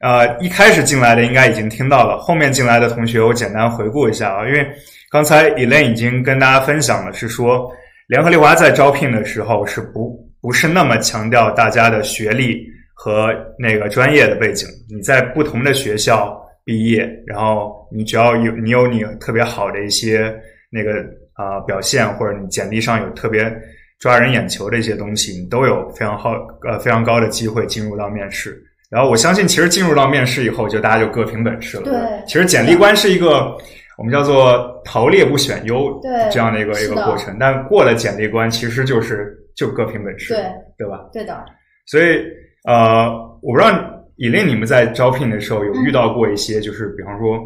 [0.00, 4.68] 呃一开始进来的应该已经听到了，后面进来的同学我简单回顾一下啊，因为
[5.10, 7.72] 刚才 Elaine 已经跟大家分享了，是说
[8.06, 12.62] 联合利华在招聘的时候是不不是那么强调大家的学历
[13.00, 20.34] 和那个专业的背景，你在不同的学校毕业，然后你只要有你有你特别好的一些
[20.68, 20.94] 那个
[21.34, 23.56] 啊、呃表现，或者你简历上有特别
[24.00, 26.32] 抓人眼球的一些东西，你都有非常好
[26.68, 28.60] 呃非常高的机会进入到面试。
[28.90, 31.84] 然后我相信，其实进入到面试以后，就大家就各凭本事了。
[31.84, 31.94] 对
[32.26, 33.56] 其实简历关是一个
[33.96, 40.42] 我们叫做淘猎不选优对这样的一个一个过程，但过了简历关，其实就是就各凭本事，对
[40.78, 41.08] 对吧？
[41.12, 41.44] 对的，
[41.86, 42.24] 所以
[42.68, 43.08] 呃，
[43.40, 43.70] 我不知道
[44.16, 47.38] 以令你们在招聘的时候有遇到过一些，就是比方说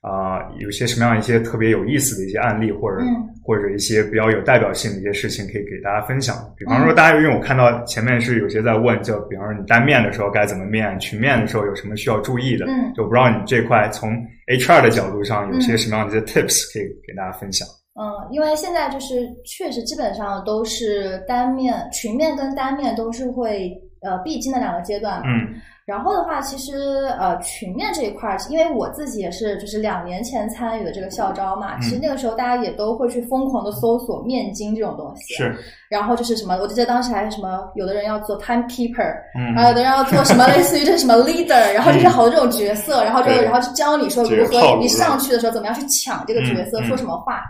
[0.00, 6.34] 啊、有些什么样一些特别有意思的一些案例，或者、嗯或者一些比较有代表性的一些事情，可以给大家分享。
[6.56, 14.12] 比方说，大家因为我看到前面是有些在问，就比方说你单面的时候该怎么面，群面的时候有什么需要注意的，嗯就不知道你这块从
[14.46, 17.68] HR 的角度上有些什么样的一些 tips 可以给大家分享。
[18.00, 23.70] 嗯，因为现在就是确实基本上都是单面、群面跟单面都是会
[24.04, 25.24] 呃必经的两个阶段嘛。
[25.26, 35.34] 嗯然后的话，其实呃群面这一块儿，因为我自己也是就是两年前参与的这个校招嘛，嗯其实那个时候大家也都会去疯狂的搜索面经这种东西。。
[35.34, 35.54] 是，
[35.90, 47.42] 然后就是什么，我记得当时还是什么，有的人要做 timekeeper，嗯然后有的人要做什么 类似于这什么 leader，然后就是好多这种角色，然后就然后就教你说如何你上去的时候怎么样去抢这个角色，嗯嗯说什么话。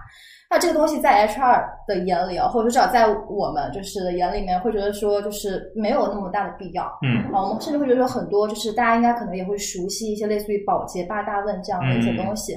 [0.54, 6.84] 那这个东西在 HR 的眼里啊，或者说至少在我们就是眼里面，会觉得说就是没有那么大的必要。
[7.02, 12.54] 嗯啊，我们甚至会觉得说很多，就是大家应该可能也会熟悉一些类似于保洁八大问这样的一些嗯东西，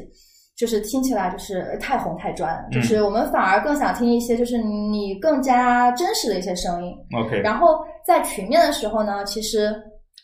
[0.55, 6.95] 就是听起来就是呃太红太专，嗯就是我们反而更想听一些就是你更加真实的一些声音。
[7.19, 9.75] ，OK，然后在群面的时候呢，其实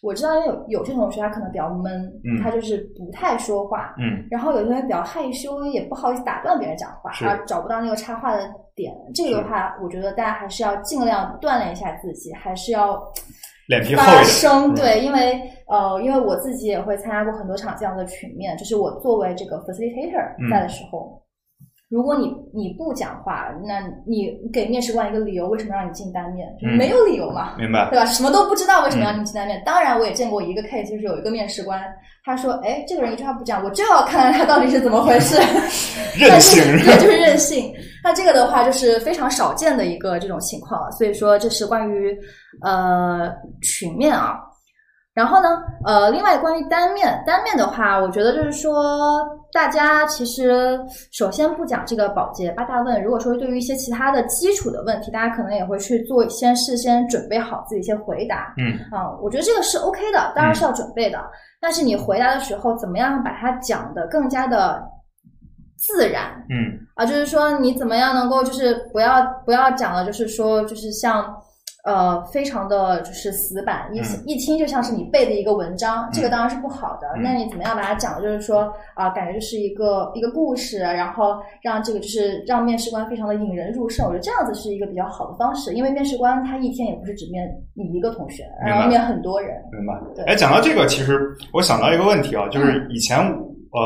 [0.03, 8.93] 我知道有有些同学他可能比较闷，嗯他就是不太说话，嗯然后有些人比较害羞，也不好意思打断别人讲话，是啊，找不到那个插话的点。
[9.15, 13.01] 这个的话，我觉得大家还是要尽量锻炼一下自己，还是要发
[13.69, 14.25] 脸皮厚一点。
[14.25, 14.73] 声。
[14.73, 21.22] 嗯对，因为呃，因为我自己也会参加过很多场这样的群面，就是我作为这个 facilitator 嗯在的时候。
[21.93, 26.47] 如果你你不讲话，那你给面试官一个理由，为什么让你进单面？
[26.75, 27.53] 没有理由嘛。
[27.55, 27.87] 明白。
[27.91, 28.05] 对吧？
[28.07, 29.61] 什么都不知道，为什么要你进单面？
[29.63, 31.79] 当然，我也见过一个 case，就是有一个面试官，
[32.25, 35.35] 他说：“哎，这个人一句话不讲，我就要看看他到底是怎么回事。
[36.17, 37.71] ”任性但是对，就是任性。
[38.03, 42.17] 那这个的话，就是非常少见的一个这种情况，所以说这是关于
[42.63, 44.39] 呃群面啊。
[45.13, 50.79] 然后呢，呃，另外关于单面，单面的话，我觉得就是说，大家其实
[51.11, 58.55] 首先不讲这个保洁八大问，如果说对于一些其他的基础的问题，大家可能也会去做先事先准备好自己一些回答。
[58.57, 61.19] 嗯啊，我觉得这个是 OK 的，当然是要准备的。
[61.61, 64.83] 但是你回答的时候，怎么样把它讲的更加的
[65.77, 67.05] 自然嗯啊？
[67.05, 71.31] 就是说你怎么样能够就是不要不要讲的，就是说就是像
[71.83, 77.07] 呃非常的就是死板，一、嗯一听就像是你背的一个文章，这个当然是不好的。
[77.17, 84.05] 嗯那你怎么样把它讲的，就是说啊、感觉就是一个一个故事，然后让这个就是让面试官非常的引人入胜。
[84.05, 89.55] 我觉得这样子是一个比较好的方式，因为面试官他一天也不是只面你一个同学，然后面很多人。
[89.71, 89.93] 明白。
[90.15, 93.81] 对哎，讲到这个，其实我想到一个问题啊，就是以前呃，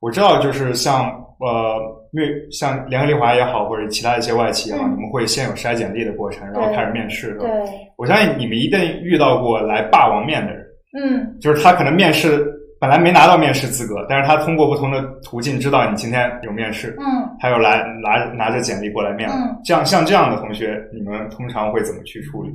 [0.00, 1.78] 我知道就是像呃，
[2.16, 7.46] 因为像联合利华也好，或者其他一些外企也好，嗯你们会先有筛简历的过程，然后开始面试，对？
[7.46, 10.66] 对，我相信你们一定遇到过来霸王面的人，
[10.98, 12.50] 嗯，就是他可能面试
[12.80, 19.34] 本来没拿到面试资格，但是他通过不同的途径知道你今天有面试，嗯，他又来拿拿着简历过来面了。
[19.36, 22.50] 嗯这样像这样的同学，你们通常会怎么去处理？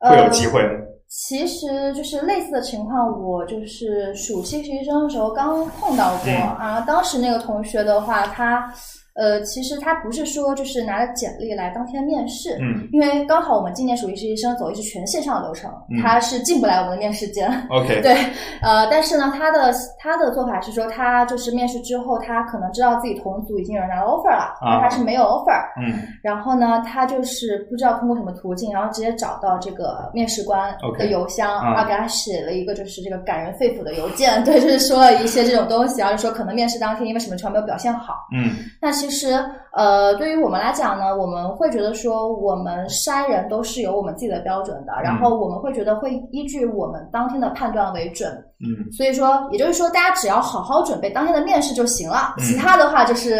[0.00, 0.70] 会有机会吗？
[0.70, 6.80] 呃其实就是类似的情况，我就是暑期实习生的时候刚碰到过、嗯啊。
[6.86, 8.72] 当时那个同学的话，他
[9.16, 17.50] 呃，其实他不是说就是拿着简历来当天面试，嗯因为刚好我们今年暑期实习生走的是全线上的流程，嗯他是进不来我们的面试间。
[17.70, 18.14] ，OK，对，
[18.62, 25.92] 呃，但是呢，他的他的做法是说，他就是面试之后，他可能知道自己同组已经有人拿到 offer 了，啊他是没有 offer，嗯
[26.22, 38.14] 然后呢，他就是不知道通过什么途径，然后直接找到这个面试官的邮箱啊然后给他写了一个就是这个感人肺腑的邮件， 对，就是说了一些这种东西，然后就说可能面试当天因为什么情况没有表现好。
[38.32, 48.30] 嗯那其实呃，对于我们来讲呢，我们会觉得说，我们筛人都是有我们自己的标准的，然后我们会觉得会依据我们当天的判断为准。
[48.62, 53.36] 嗯所以说，也就是说，大家只要好好准备当天的面试就行了，嗯其他的话就是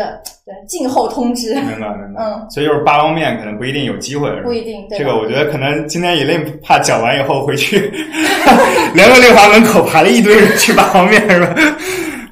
[0.47, 2.23] 对静候通知，明白明白。
[2.23, 4.89] 嗯，所以就是八方面可能不一定有机会，不一定。
[4.89, 7.91] 对这个我觉得可能今天以令怕讲完以后回去，
[8.95, 11.55] 联合利华门口排了一堆人去八方面是吧？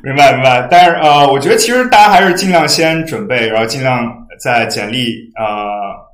[0.03, 0.67] 明白明白。
[0.71, 5.47] 但是呃，我觉得其实大家还是尽量先准备，然后尽量在简历呃，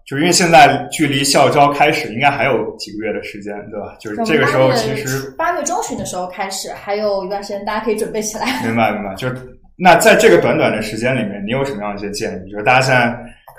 [0.06, 3.96] 就是因为现在距离校招开始应该还有几个月的时间，对吧？
[4.00, 8.46] 就是这个时候其实八月中旬的时候开始，还有一段时间，大家可以准备起来。
[8.64, 9.36] 明白明白，就是
[9.76, 12.50] 那在这个短短的时间里面，你有什么样的一些建议？
[12.50, 13.14] 就是大家现在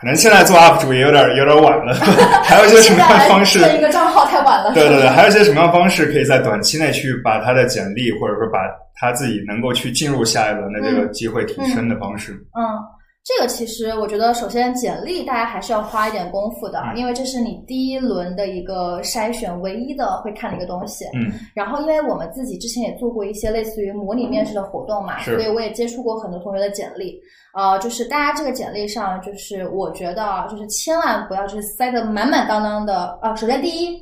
[0.05, 1.91] 可能现在做 UP 主也有点有点晚了，
[2.45, 3.57] 还有一些什么样的方式？
[3.57, 4.71] 建一个账号太晚了。
[4.71, 8.59] 对对对，还有一些什么样的方式可以在短期内去把他的简历，或者说把
[8.93, 12.33] 他自己能够去进入下一轮的这个机会提升的方式？
[12.55, 12.77] 嗯，
[13.25, 21.05] 这个其实我觉得，首先简历大家还是要花一点功夫的，嗯因为这是你第一轮的一个筛选唯一的会看的一个东西。
[21.15, 27.19] 嗯然后，因为我们自己之前也做过一些类似于模拟面试的活动嘛，所以我也接触过很多同学的简历。
[27.55, 33.17] 呃，就是大家这个简历上，就是我觉得啊，就是千万不要就是塞得满满当当的。
[33.23, 33.97] 啊、首先第一，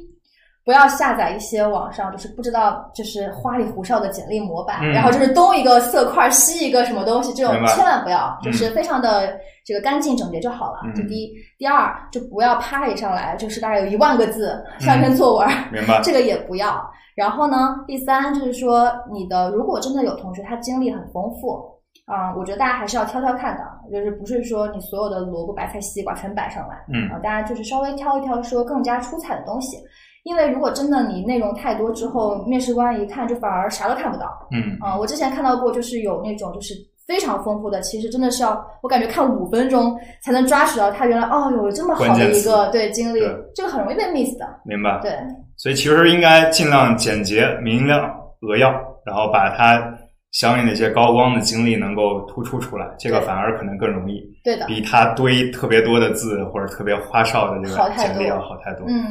[0.65, 10.79] 不要下载一些网上就是不知道就是花里胡哨的简历模板，嗯然后就是东一个色块西一个什么东西，这种千万不要，嗯就是非常的这个干净整洁就好了。
[10.85, 15.47] 嗯这第一，第二就不要啪一上来就是大概有一万个字，上一篇作文。
[15.71, 16.01] 明白。
[16.03, 16.81] 这个也不要。
[17.15, 21.61] 然后呢，第三就是说，你的如果真的有同学他经历很丰富，
[22.05, 29.77] 啊、我觉得大家还是要挑挑看的，就是不是说你所有的萝卜白菜西瓜全摆上来，嗯啊、大家就是稍微挑一挑说更加出彩的东西。
[30.23, 34.47] 因为如果真的你内容太多之后，面试官一看就反而啥都看不到。
[34.51, 36.73] 嗯啊、我之前看到过，就是有那种就是
[37.05, 43.19] 非常丰富的，其实真的是要我感觉看五分钟才能抓取到他原来哦有这么好的一个对经历，
[43.53, 44.47] 这个很容易被 miss 的。
[44.63, 44.97] 明白。
[45.01, 45.11] 对，
[45.57, 48.09] 所以其实应该尽量简洁明亮
[48.39, 48.71] 扼要，
[49.05, 49.93] 然后把它
[50.31, 54.65] 相应的一些高光的经历能够突出出来，这个反而可能更容易，对的。
[54.67, 58.85] 比他堆特别多的字或者特别花哨的这个好太多简历要好太多。
[58.87, 59.03] 嗯。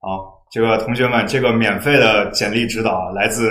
[0.00, 3.50] 好，这个同学们，这个免费的简历指导来自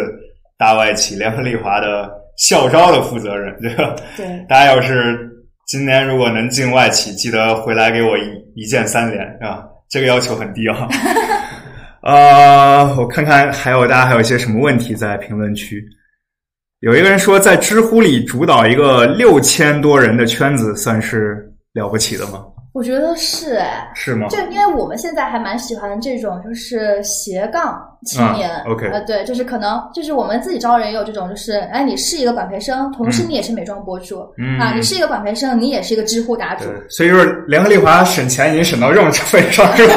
[0.58, 3.56] 大外企联合利华的校招的负责人。
[3.62, 5.30] 对吧对，大家要是
[5.68, 8.24] 今年如果能进外企，记得回来给我一
[8.56, 9.64] 一键三连啊！
[9.90, 10.88] 这个要求很低啊。
[12.04, 15.84] 呃，我看看还有大家还有一些什么问题在评论区。
[16.80, 22.46] 有一个人说，在知乎里主导一个六千多人的圈子，算是了不起的吗？
[22.78, 24.28] 我觉得是哎，是吗？
[24.30, 39.94] 就因为我们现在还蛮喜欢这种就是斜杠青年、啊，OK 呃，对，就是可能就是我们自己招人也有这种，就是哎，你是一个管培生，同时嗯你也是美妆博主、嗯啊，你是一个管培生，你也是一个知乎答主，，所以就是联合利华省钱已经省到这种份上， 是吧？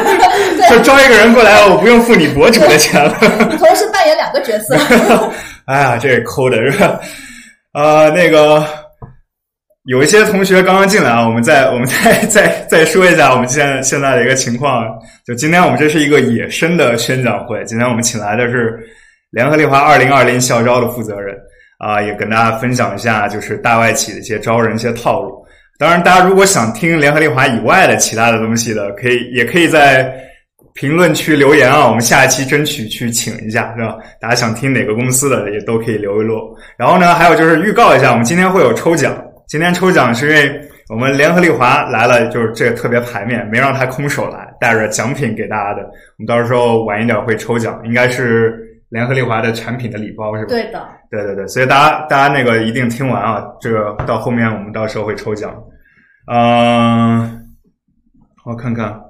[0.71, 3.14] 就招一个人过来，我不用付你博主的钱了。
[3.21, 4.75] 你同时扮演两个角色，
[5.66, 6.99] 哎呀，这抠的是吧？
[7.75, 8.64] 呃，那个
[9.85, 14.87] 有一些同学刚刚进来啊，我们再 我们再再再说一下我们现在现在的一个情况。
[15.27, 18.79] 就今天我们这是一个野生的宣讲会，今天我们请来的是
[19.31, 21.35] 联合利华二零二零校招的负责人
[21.79, 25.43] 啊、也跟大家分享一下就是大外企的一些招人一些套路。
[25.79, 30.12] 当然，大家如果想听联合利华以外的其他的东西的，可以也可以在
[30.75, 33.97] 评论区留言啊，我们下一期争取去请一下，是吧？
[34.21, 36.38] 大家想听哪个公司的也都可以留一留。
[36.77, 39.16] 然后呢，还有就是预告一下，我们今天会有抽奖。
[39.50, 45.82] 今天抽奖是因为我们联合利华来了，就是这个特别牌面，没让他空手来，带着奖品给大家的。
[45.82, 50.50] 我们到时候晚一点会抽奖，应该是联合利华的产品的礼包，是吧？
[50.50, 55.52] 对的，对对对，所以大家大家那个一定听完啊，这个到后面我们到时候会抽奖。
[56.32, 57.44] 嗯、
[58.44, 59.00] 我看看，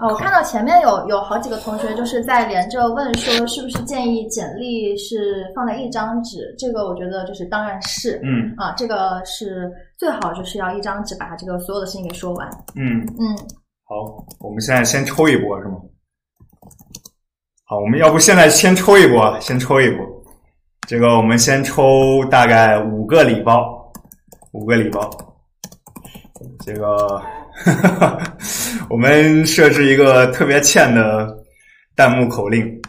[0.00, 6.52] 哦，我看到前面有有好几个同学就是在连着问说，是不是建议简历是放在一张纸？
[6.58, 12.48] 这个我觉得就是当然是，嗯啊，这个是最好就是要一张纸把这个所有的事情给说完。
[12.74, 13.36] 嗯，嗯，
[13.84, 15.76] 好，我们现在先抽一波是吗？
[17.66, 20.04] 好，我们要不现在先抽一波，先抽一波。
[20.88, 23.92] 这个我们先抽大概五个礼包，
[24.52, 25.08] 五个礼包。
[26.64, 27.22] 这个
[28.88, 31.28] 我们设置一个特别欠的
[31.96, 32.80] 弹幕口令，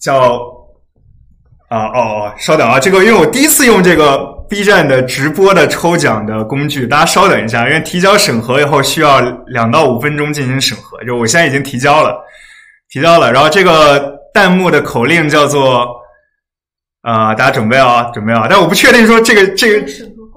[0.00, 0.40] 叫
[1.68, 12.18] 啊哦，稍等啊，这个因为我第一次用这个 B 站的直播的抽奖的工具，大家稍等一下，因为提交审核以后需要两到五分钟进行审核，就我现在已经提交了，
[12.90, 15.88] 提交了，然后这个弹幕的口令叫做
[17.02, 19.86] 啊、大家准备啊，准备啊，但我不确定说这个这个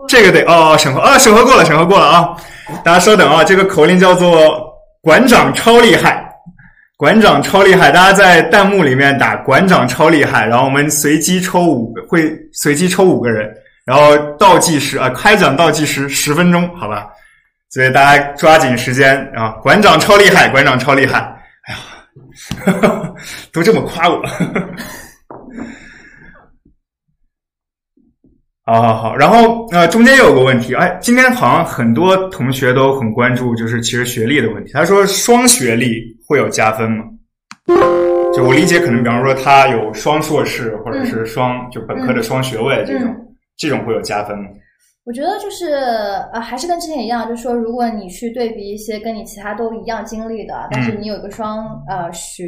[0.08, 2.30] 这个得哦审核啊审核过了审核过了啊，
[2.84, 4.64] 大家稍等啊，这个口令叫做
[5.02, 6.28] 馆长超厉害，
[6.98, 13.50] 馆长超厉害，大家在弹幕里面打馆长超厉害，然后我们随机抽五个，会随机抽五个人，
[13.86, 17.08] 然后倒计时啊开奖倒计时十分钟，好吧，
[17.70, 21.20] 所以大家抓紧时间啊，馆长超厉害，馆长超厉害，
[21.68, 21.74] 哎
[22.74, 23.12] 呀，
[23.52, 24.22] 都这么夸我。
[28.68, 34.72] 好好好，然后呃，中间有个问题，哎，今天好像很多同学都很关注，就是其实学历的问题。
[34.74, 37.04] 他说双学历会有加分吗？
[38.34, 43.16] 就我理解，可能比方说他有双硕士或者是双、就本科的双学位这种，
[43.56, 44.46] 这种会有加分吗？
[45.06, 45.74] 我觉得就是
[46.34, 52.48] 呃，还是跟之前一样，就是说，如果你去对比一些跟你其他都一样经历的，但是你有一个双呃学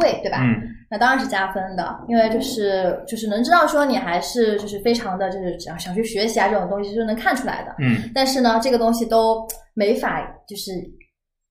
[0.00, 0.38] 位，对吧？
[0.40, 7.74] 嗯那当然是加分的，因为就是就是能知道说你还是就是非常的就是想想去学习啊这种东西是能看出来的。
[7.78, 10.72] 嗯但是呢，这个东西都没法就是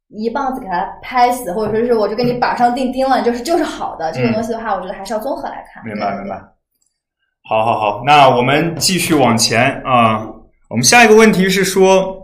[0.10, 4.12] 一棒子给它拍死，或者说是我就给你板上钉钉了，就是就是好的。
[4.12, 5.82] 这个东西的话，我觉得还是要综合来看。
[5.84, 6.38] 嗯明白明白。
[7.46, 10.26] 好好好，那我们继续往前啊、
[10.74, 12.18] 我们下一个问题是说，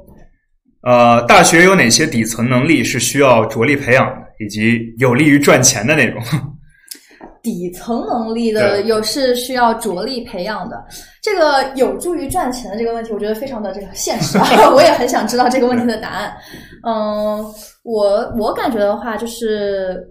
[0.81, 6.19] 呃，大学有哪些底层能力是需要着力培养的，以及有利于赚钱的内容？
[7.43, 10.83] 底层能力的有是需要着力培养的，
[11.21, 16.33] 这个有助于赚钱的这个问题，我觉得非常的这个现实啊， 我也很想知道这个问题的答案。
[16.87, 17.45] 嗯，
[17.83, 20.03] 我我感觉的话，就是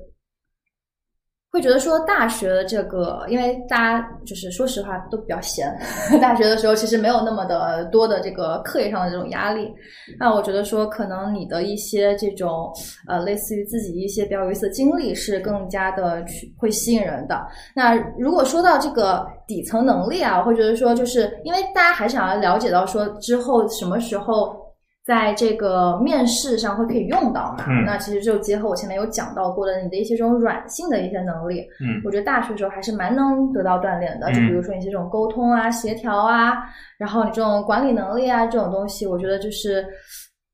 [1.59, 5.77] 会觉得说大学的这个，因为大家就是说实话都比较闲，
[6.23, 9.75] 大学的时候其实没有那么的多的这个课业上的这种压力。
[10.21, 12.73] 那我觉得说，可能你的一些这种
[13.09, 17.45] 呃，类似于自己一些比较有意思的经历，是更加的去会吸引人的。
[17.75, 24.68] 那如果说到这个底层能力啊，我会觉得说，就是因为大家还想要了解到说之后什么时候。
[25.09, 27.65] 在这个面试上会可以用到嘛？
[27.67, 34.27] 嗯那其实就结合我前面有讲到过的你的一些这种软性的一些能力，嗯我觉得大学的时候还是蛮能得到锻炼的。
[34.27, 36.59] 嗯就比如说你这种沟通啊、协调啊，
[36.99, 39.83] 然后你这种管理能力啊这种东西，我觉得就是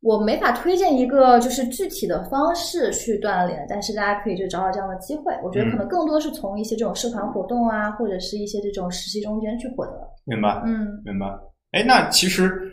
[0.03, 5.35] 我没法推荐一个就是具体的方式去锻炼，但是大家可以就找找这样的机会。
[5.43, 9.93] 我觉得可能更多是从一些这种社团活动啊，或者是一些这种实习中间去获得。
[10.27, 10.63] 明白。
[10.65, 11.27] 嗯明白。
[11.73, 12.64] 哎，那其实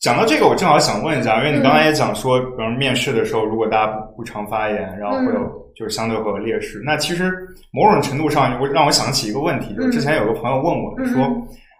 [0.00, 5.40] 讲到这个，我正好想问一下，因为你刚才也讲说，比方面试的时候，如果大家不不常发言，然后会有、
[5.76, 6.80] 就是相对会有劣势。
[6.86, 7.30] 那其实
[7.70, 11.28] 某种程度上，我让我想起一个问题，就是之前有个朋友问我嗯说，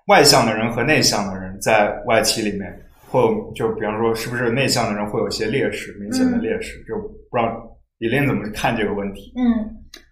[0.08, 2.70] 外向的人和内向的人在外企里面，
[3.10, 6.78] 会有就比方说，是不是内向的人会有一些劣势，明显的劣势？
[6.86, 6.96] 就
[7.30, 7.50] 不知道
[7.96, 9.32] 李林怎么看这个问题？
[9.38, 9.64] 嗯，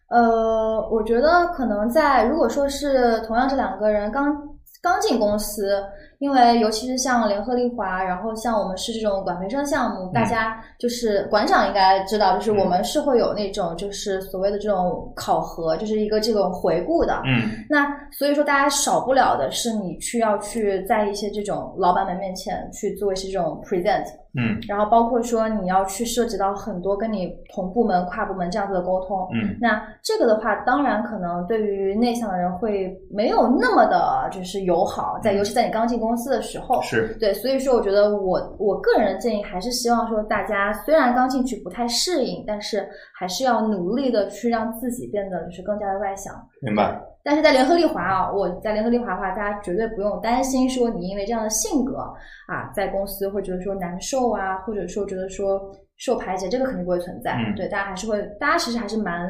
[0.09, 4.35] 呃，我觉得可能在如果说是同样是两个人刚
[4.81, 5.83] 刚进公司，
[6.19, 17.21] 因为尤其是像联合利华，然后像我们是这种管培生项目，大家就是馆长应该知道，就是我们是会有那种就是所谓的这种考核，就是一个这种回顾的。
[17.27, 24.05] 嗯那所以说，大家少不了的是你去要去在一些这种老板们面前去做一些这种 present，
[24.39, 29.29] 嗯然后包括说你要去涉及到很多跟你同部门、跨部门这样子的沟通。
[29.35, 36.81] 嗯那这个的话，当然可能对于内向的人会没有那么的，就是友好，在尤其在你刚进公司的时候。
[36.83, 46.33] 是对，所以说我觉得我我个人的建议还是希望说，大家虽然刚进去不太适应，但是还是要努力的去让自己变得就是更加的外向。
[46.63, 47.01] 明白。
[47.29, 51.99] 但是在联合利华啊，我在联合利华的话，大家绝对不用担心说你因为这样的性格
[52.47, 55.61] 啊，在公司会觉得说难受啊，或者说觉得说
[55.99, 57.33] 受排挤，这个肯定不会存在。
[57.33, 59.29] 嗯对，大家还是会，大家其实还是蛮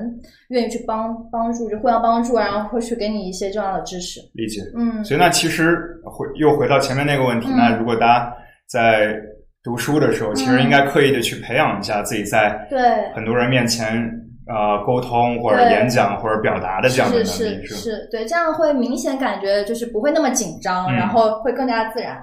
[0.50, 4.20] 愿意去帮帮助，就互相帮助，然后会去给你一些重要的支持。
[4.34, 4.60] 理解。
[4.76, 8.32] 嗯所以那其实回又回到前面那个问题，嗯那如果大家
[8.70, 9.20] 在
[9.64, 14.08] 读书的时候，其实应该刻意的去培养一下自己在对，很多人面前
[14.48, 17.68] 呃沟通或者演讲或者表达的这样的是能力，吧？
[17.68, 22.16] 是是，对，这样会明显感觉就是不会那么紧张，嗯然后会更加自然。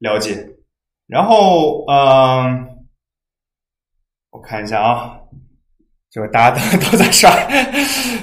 [0.00, 0.46] 了解。
[1.06, 2.66] 然后嗯、呃
[4.30, 5.12] 我看一下啊。
[6.08, 7.30] 就是大家都 都在刷，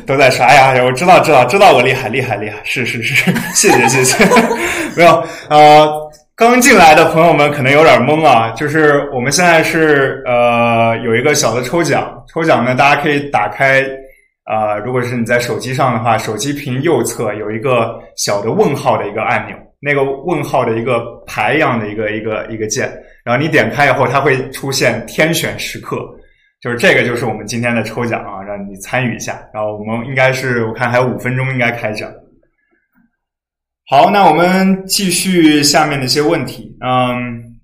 [0.07, 0.47] 都在刷。
[0.47, 4.25] 哎呀，我知道，知道，知道，我厉害，厉害，厉害，是是是，谢谢谢谢。
[4.97, 13.85] 没有，呃，刚进来的朋友们可能有点懵啊，就是我们现在是呃有一个小的抽奖，抽奖呢大家可以打开
[14.45, 22.91] 啊、如果是你在手机上的话，手机屏右侧有一个小的问号的一个按钮，那个问号的一个牌一样的一个一个一个键，
[23.23, 25.97] 然后你点开以后，它会出现天选时刻，
[26.61, 29.39] 就是这个就是我们今天的抽奖啊，让你参与一下。
[29.53, 32.11] 然后我们应该是我看还有五分钟应该开奖。
[33.85, 36.75] 好，那我们继续下面的一些问题。
[36.79, 37.59] 嗯，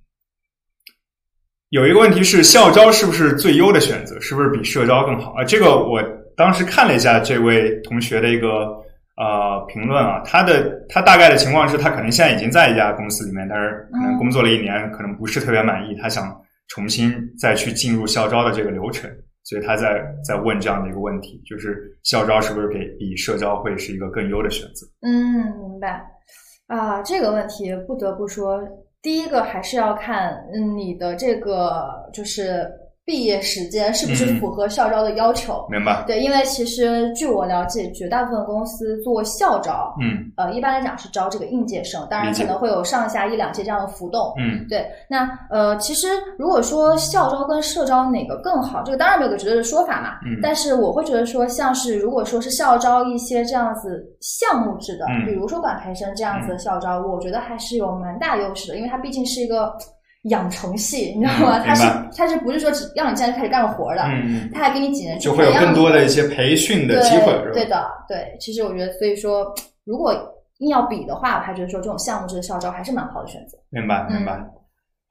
[1.70, 4.20] 有一个问题是校招是不是最优的选择？
[4.20, 5.43] 是不是比社招更好啊？
[5.45, 6.03] 这个我
[6.36, 8.67] 当时看了一下这位同学的一个
[9.15, 16.36] 呃评论啊，他的他大概的情况是他可能现在已经在一家公司里面，但是可能工作了一年，可能不是特别满意，他想
[16.67, 19.09] 重新再去进入校招的这个流程，
[19.50, 24.86] 所以他在在问这样的一个问题，就是校招是不是给比社招会是一个更优的选择？
[25.02, 26.06] 嗯，明白。
[26.68, 28.62] 啊，这个问题不得不说，
[29.02, 32.70] 第一个还是要看嗯你的这个就是
[33.10, 35.66] 毕业时间是不是嗯符合校招的要求。
[35.68, 36.03] 明白？
[36.05, 44.32] 对，因为其实据我了解，绝大部分公司做校招，嗯呃，一般来讲是招这个应届生，当然可能会有上下一两届这样的浮动。
[44.38, 46.07] 嗯对，那呃，其实
[46.38, 50.20] 如果说校招跟社招哪个更好，这个当然没有个绝对的说法嘛。
[50.28, 59.74] 嗯但是我会觉得说，像是如果说是校招一些这样子项目制的，嗯比如说管培生这样子的校招，我觉得还是有蛮大优势的，因为它毕竟是一个
[60.24, 61.59] 养成系，你知道吗？
[61.59, 64.01] 嗯它是明白它是不是说只让你现在开始干活的？
[64.03, 68.36] 嗯，它还给你几年去就会有更多的一些培训的机会，对对的，对。
[68.39, 69.53] 其实我觉得，所以说，
[69.86, 70.13] 如果
[70.57, 73.57] 硬要比的话，我还觉得说这种项目制的校招还是蛮好的选择。
[73.70, 74.38] 明白，嗯明白。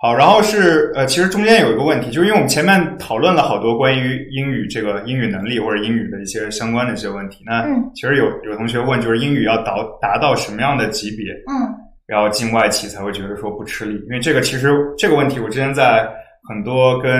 [0.00, 7.42] 好，然后是呃，其实中间有一个问题，就是因为我们前面讨论了好多关于英语这个英语能力或者英语的一些相关的一些问题。
[7.44, 11.74] 那嗯其实有有同学问，就是英语要达达到什么样的级别，嗯
[12.08, 14.02] 然后进外企才会觉得说不吃力？
[14.06, 16.08] 因为这个其实这个问题，我之前在
[16.48, 17.12] 很多跟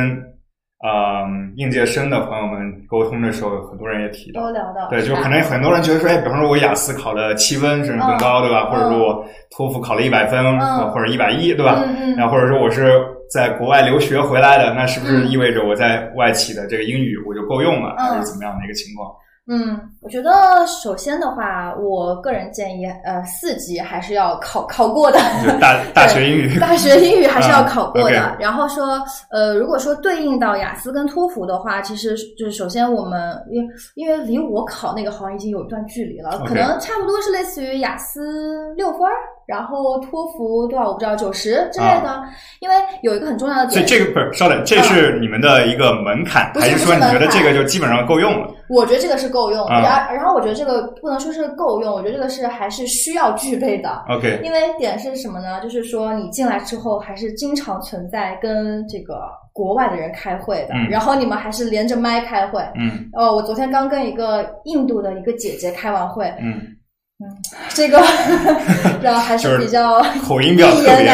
[0.82, 8.62] 嗯应届生的朋友们沟通的时候，很多人也提到，都聊到对，就可能很多人觉得说，哎，比方说我雅思考了七分甚至更高，对吧？
[8.62, 11.84] 嗯或者说我托福考了一百分，嗯或者一百一，对吧？
[12.16, 12.90] 然后或者说我是
[13.30, 19.12] 在国外留学回来的，那是不是意味着我在外企的这个英语我就够用了，嗯还是怎么样的一个情况？
[19.50, 20.30] 嗯，我觉得
[20.66, 25.18] 首先的话，我个人建议，呃，四级还是要考考过的。
[25.58, 28.36] 大大学英语，大学英语还是要考过的。
[28.38, 39.14] 然后说，呃，如果说对应到雅思跟托福的话，其实就是首先我们因为因为离我考那个好像已经有一段距离了可能差不多是类似于雅思六分儿，
[39.48, 42.22] 然后托福多少我不知道九十之类的。
[42.60, 48.48] 因为有一个很重要的点，所以这个不是，稍等，这是你们的一个门槛，还是说你觉得这个就基本上够用了？
[48.68, 54.04] 我觉得这个是够用，啊然、然后我觉得这个不能说是够用，我觉得这个是还是需要具备的。
[54.10, 55.60] OK，因为点是什么呢？
[55.62, 62.60] 就是说你进来之后，还是经常存在跟这个国外的人开会的，嗯然后你们还是连着麦开会。
[62.74, 66.60] 嗯哦，我昨天刚跟一个印度的一个姐姐开完会，嗯，
[67.74, 67.98] 这个
[69.02, 71.06] 然后还就是是比较 口音比较特别，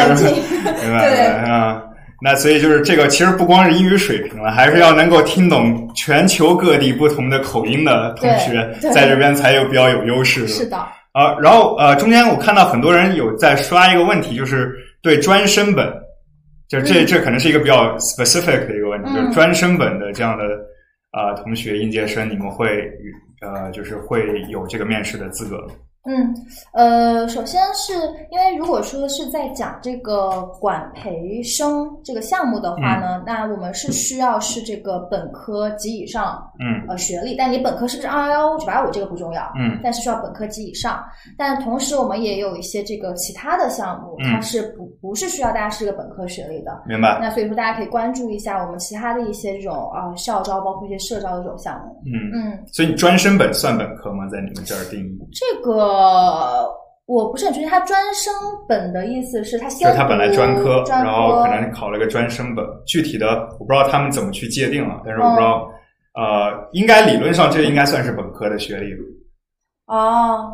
[1.01, 1.81] 对啊。
[2.21, 10.47] 那所以就是这个，其实不光是英语水平了，还是要能够听懂全球各地不同的口音的同学，在这边才有比较有优势。
[10.47, 10.77] 是的，
[11.11, 15.91] 啊，然后呃，中间我看到很多人有在刷一个问题，就是对专升本，
[16.69, 20.43] 就这、嗯这可能是一个比较 specific 的一个问题，嗯就是专升本的这样的
[21.11, 22.89] 啊、呃同学应届生，你们会
[23.41, 25.73] 呃就是会有这个面试的资格吗？
[26.05, 26.33] 嗯，
[26.73, 27.93] 呃，首先是
[28.31, 41.03] 因为如果说是在讲这个管培生这个项目的话呢，那我们是需要是这个本科及以上嗯呃学历，但你本科是不是二幺幺九八五这个不重要，嗯但是需要本科及以上。
[41.37, 46.83] 但同时我们也有一些这个其他的项目，嗯它是不不是需要大家是个本科学历的。
[46.85, 47.17] 明白。
[47.19, 51.99] 那所以说大家可以关注一下我们其他的一些这种啊、校招，包括一些社招的这种项目。
[52.05, 54.27] 嗯，嗯，所以你专升本算本科吗？
[54.31, 55.19] 在你们这儿定义？
[55.33, 55.94] 这个
[57.07, 58.33] 我不是很确定，他专升
[58.67, 63.27] 本的意思是他先就他本来专科，然后可能考了个专升本，具体的
[63.59, 65.69] 我不知道他们怎么去界定了，但是我不知道，
[66.15, 68.91] 呃，应该理论上这应该算是本科的学历。
[69.85, 70.51] 哦，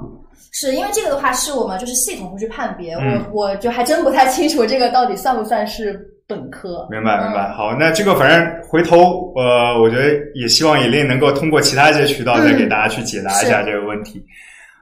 [0.52, 6.86] 是因为这个的话是我们就是系统会去判别，嗯我我就还真不太清楚这个到底算不算是本科。
[6.92, 7.48] 明白，明白。
[7.48, 14.22] 嗯好，那这个反正回头，呃，我觉得也希望以令能够通过其他一些渠道再给大家去解答一下这个问题。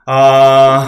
[0.10, 0.82] 呃，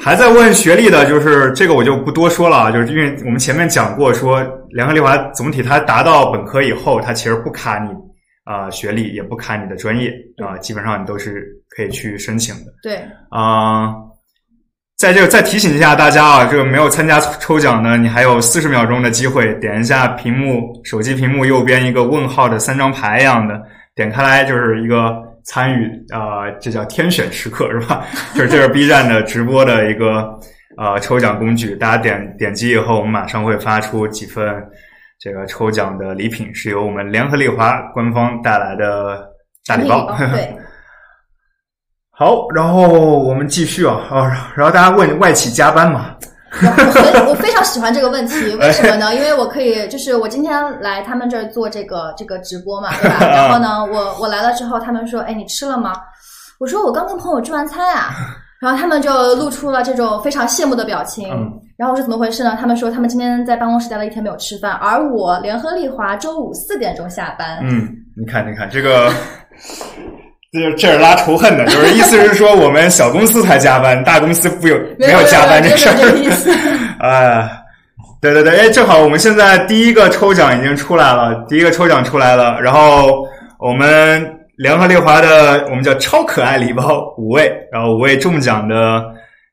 [0.00, 7.90] 还在问学历的，就是这个我就不多说了啊，就是因为我们前面讲过说，联合利华总体它达到本科以后，它其实不卡你
[8.42, 10.12] 啊、呃学历，也不卡你的专业
[10.44, 12.72] 啊、基本上你都是可以去申请的。
[12.82, 12.96] 对，
[13.30, 13.94] 啊、
[14.96, 23.54] 在这个再提醒一下大家啊，这个没有参加抽奖的，你还有四十秒钟的机会，点一下屏幕手机屏幕右边一个问号的三张牌一样的，
[23.94, 25.14] 点开来就是一个
[25.48, 28.04] 参与啊、这叫天选时刻是吧？
[28.36, 30.38] 就是这是 B 站的直播的一个
[30.76, 34.44] 呃抽奖工具，大家点点击以后，我们马上会发出几份
[35.18, 39.26] 这个抽奖的礼品，是由我们联合利华官方带来的
[39.66, 40.14] 大礼包。
[40.32, 40.54] 对，
[42.10, 42.86] 好，然后
[43.18, 46.14] 我们继续啊啊，然后大家问外企加班嘛，
[46.62, 49.14] 我很我非常喜欢这个问题，为什么呢？
[49.14, 53.18] 因为我可以，就是我今天来他们这儿做这个这个直播嘛，对吧？
[53.28, 55.92] 然后呢，我我来了之后，他们说：“哎，你吃了吗？”
[56.58, 58.10] 我说：“我刚跟朋友聚完餐啊。”
[58.60, 61.30] 然后他们就露出了这种非常羡慕的表情。
[61.32, 62.58] 嗯然后我说怎么回事呢？
[62.60, 67.60] 他们说他们今天在办公室待了一天没有吃饭，而我联合利华周五四点钟下班。
[67.62, 69.08] 嗯，你看，你看这个，
[70.50, 75.94] 这这是拉仇恨的，就是意思是说我们小公司才加班，大公司不有没有有加班这事儿。
[77.00, 77.50] 哎，
[78.20, 83.26] 对对对，哎，正好我们现在第一个抽奖已经出来了，第一个抽奖出来了，然后
[83.58, 84.24] 我们
[84.56, 89.04] 联合利华的我们叫超可爱礼包五位，然后五位中奖的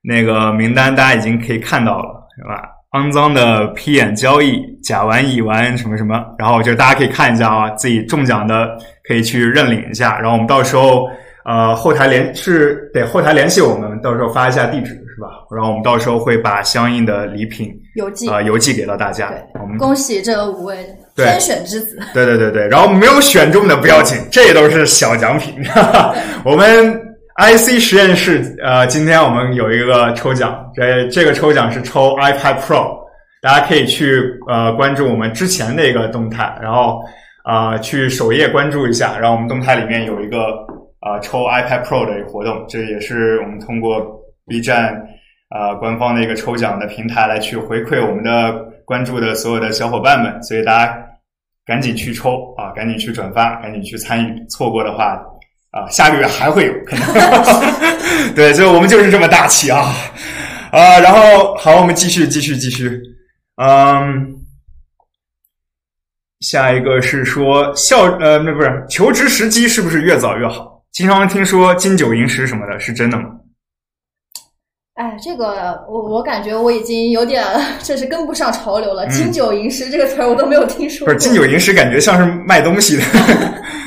[0.02, 2.06] 那个名单大家已经可以看到了，
[2.38, 2.64] 是吧？
[2.96, 8.78] 肮脏的屁眼交易、甲烷、乙烷什么什么，然后就大家可以看一下啊，自己中奖的
[9.08, 11.08] 可以去认领一下，然后我们到时候
[11.44, 15.28] 呃后台联是得后台联系我们，到时候发一下地址是吧？
[15.54, 18.30] 然后我们到时候会把相应的礼品邮寄。
[18.30, 19.32] 啊、邮寄给到大家。
[19.62, 20.78] 我们恭喜这五位
[21.16, 22.00] 天选之子。
[22.14, 25.54] 对对对对，然后没有选中的不要紧，这都是小奖品。
[26.44, 27.02] 我们
[27.38, 32.98] IC 实验室呃，今天我们有一个抽奖，这这个抽奖是抽 iPad Pro，
[33.42, 37.02] 大家可以去呃关注我们之前的一个动态，然后
[37.44, 40.66] 啊、呃去首页关注一下，然后我们动态里面有一个
[41.02, 44.02] 啊、抽 iPad Pro 的一个活动，这也是我们通过
[44.48, 44.96] B 站
[45.54, 48.54] 呃官方的一个抽奖的平台来去回馈我们的
[48.86, 50.98] 关注的所有的小伙伴们，所以大家
[51.66, 55.22] 赶紧去抽啊，赶紧去转发，赶紧去参与，错过的话
[55.76, 57.06] 啊，下个月还会有可能。
[58.34, 59.94] 对，就我们就是这么大气啊
[60.72, 61.00] 啊！
[61.00, 62.90] 然后好，我们继续继续继续，
[63.62, 64.34] 嗯。
[66.42, 70.82] 下一个是说校呃，那不是求职时机是不是越早越好？
[70.92, 73.26] 经常听说金九银十什么的，是真的吗？
[74.96, 77.44] 哎，这个我我感觉我已经有点
[77.84, 79.06] 这 是跟不上潮流了。
[79.06, 81.14] 嗯金九银十这个词儿我都没有听说过。
[81.14, 83.04] 不是金九银十，感觉像是卖东西的。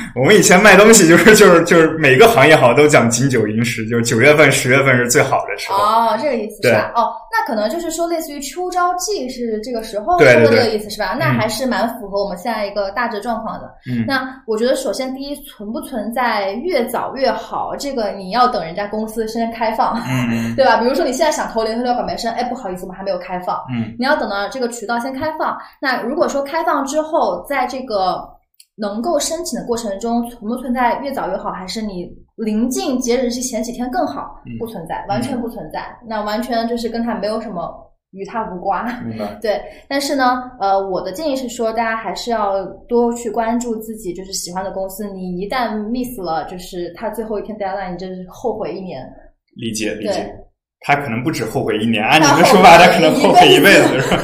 [0.15, 5.77] 我们以前卖东西就是就是就是每个行业好像都讲金九银十，就是九月份、十月份是最好的时候。
[5.77, 6.91] 哦，这个意思是吧？
[6.95, 11.15] 哦，那可能就是说，类似于秋招季是这个时候对对对说的这个意思是吧？
[11.17, 13.71] 那嗯还是蛮符合我们现在一个大致状况的。
[13.89, 20.77] 嗯那我觉得，首先第一，存不存在越早越好，这个你要等人家公司先开放，嗯对吧？
[20.77, 23.57] 比如说你现在想投联合利华管培生，哎，不好意思，我们还没有开放。
[23.73, 25.57] 嗯你要等到这个渠道先开放。
[25.81, 28.27] 那如果说开放之后，在这个
[28.75, 34.41] 能够申请的过程中，存不存在越早越好，还是你临近截止日期前几天更好？
[34.45, 35.85] 嗯不存在，完全不存在。
[36.05, 37.73] 那完全就是跟它没有什么
[38.11, 38.85] 与它无关。
[39.41, 45.07] 对，但是呢，呃，我的建议是说，大家还是要多去关注自己就是喜欢的公司。
[45.09, 49.05] 你一旦 miss 了，就是它最后一天 deadline，你真是后悔一年。
[49.55, 50.33] 理解理解，
[50.81, 54.23] 他可能不止后悔一年，按你他的说法，他可能后悔一辈子，是吧？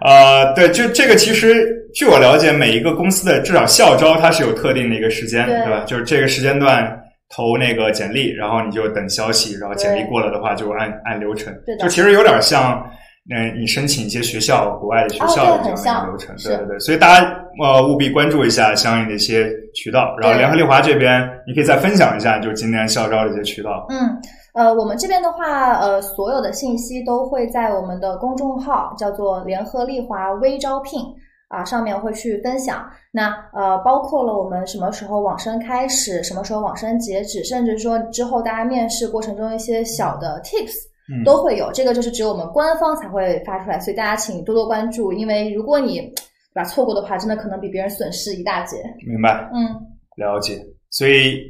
[0.00, 5.84] 呃，对，就这个其实据我了解，每一个公司的至少校招它是有特定的一个时间，对对吧？
[5.86, 7.00] 就是这个时间段
[7.34, 12.84] 投那个简历，然后你就等消息，然后简历过了的话就按按流程对，的就其实有点像。
[13.30, 20.14] 嗯，你申请一些学校，国外的学校的这样的流程，是对对对，所以大家呃务必关注一下相应的一些渠道。
[20.20, 23.86] 然后联合利华这边，你可以再分享一下，就是今年校招的一些渠道。
[23.88, 24.20] 嗯，
[24.52, 31.00] 呃，我们这边的话，呃，所有的信息都会在我们的公众号叫做“联合利华微招聘”
[31.48, 32.84] 啊上面会去分享。
[33.10, 40.92] 那呃，包括了我们什么时候网申开始，什么时候网申截止，甚至说之后大家面试过程中一些小的 tips。
[41.12, 48.76] 嗯都会有，这个就是只有我们官方才会发出来，所以大家请多多关注，因为如果你对吧错过的话，真的可能比别人损失一大截。
[49.06, 49.50] 明白。
[49.52, 49.68] 嗯，
[50.16, 50.58] 了解，
[50.90, 51.40] 所以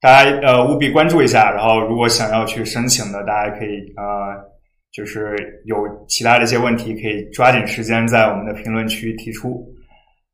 [0.00, 4.04] 大家呃务必关注一下，然后如果想要去申请的，大家可以呃
[4.92, 5.76] 就是有
[6.06, 9.66] 其他的一些问题，可以抓紧时间在我们的评论区提出。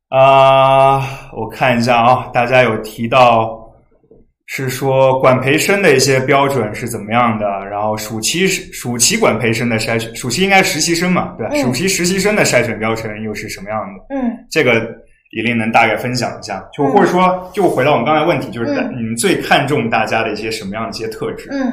[0.09, 0.99] 啊、
[1.33, 3.58] 我看一下啊，大家有提到
[4.51, 11.53] 是说管培生的一些标准是怎么样的，然后暑期暑期管培生的筛选，暑期应该实习生嘛，对吧？
[11.53, 14.15] 嗯暑期实习生的筛选标准又是什么样的？
[14.15, 14.73] 嗯，这个
[15.33, 21.47] 李令能大概分享一下，就或者说，就回到我们刚才问题，就是嗯你们最看重大家的一些什么样的一些特质？
[21.51, 21.71] 嗯，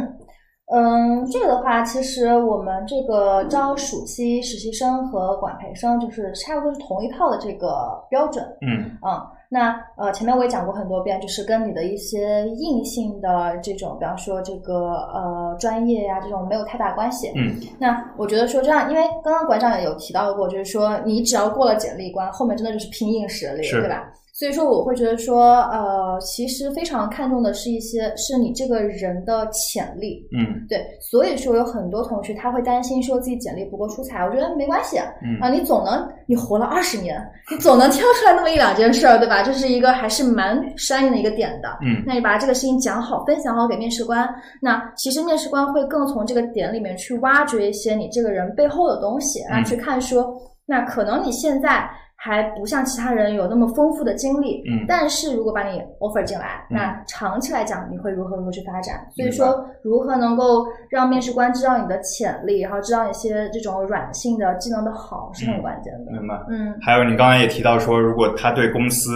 [0.75, 8.45] 嗯，这个的话，其实我们这个招暑期实习生和管培生，就是差不多是同一套的这个标准。
[8.61, 9.17] 嗯嗯，
[9.49, 17.31] 那呃，前面我也讲过很多遍，就是跟你的一些硬性的这种，比方说这个呃专业呀、这种没有太大关系。
[17.35, 24.13] 嗯那我觉得说这样，因为刚刚馆长也有提到过，就是说你只要过了简历关，后面真的就是拼硬实力，对吧？
[24.39, 30.23] 所以说我会觉得说，呃，其实非常看重的是一些是你这个人的潜力。
[30.37, 37.19] 嗯对，所以说有很多同学他会担心说自己简历不够出彩，我觉得没关系，嗯啊，你总能你活了二十年，
[37.51, 39.43] 你总能挑出来那么一两件事儿，对吧？
[39.43, 41.71] 这是一个还是蛮商业的一个点的。
[41.81, 44.29] 嗯那你把这个事情讲好，分享好给面试官，
[44.61, 50.31] 那其实面试官会更从这个点里面去挖掘一些你这个人背后的东西，啊，嗯去看说，
[50.67, 59.07] 那可能你现在还不像其他人有那么丰富的经历，嗯但是如果把你 offer 进来，嗯那长期来讲你会如何如何去发展？
[59.15, 66.13] 所以说，如何能够让面试官知道你的潜力，然后知道一些这种软性的技能的好，是很关键的。
[66.13, 66.35] 明白。
[66.51, 69.11] 嗯还有你刚才也提到说，如果他对公司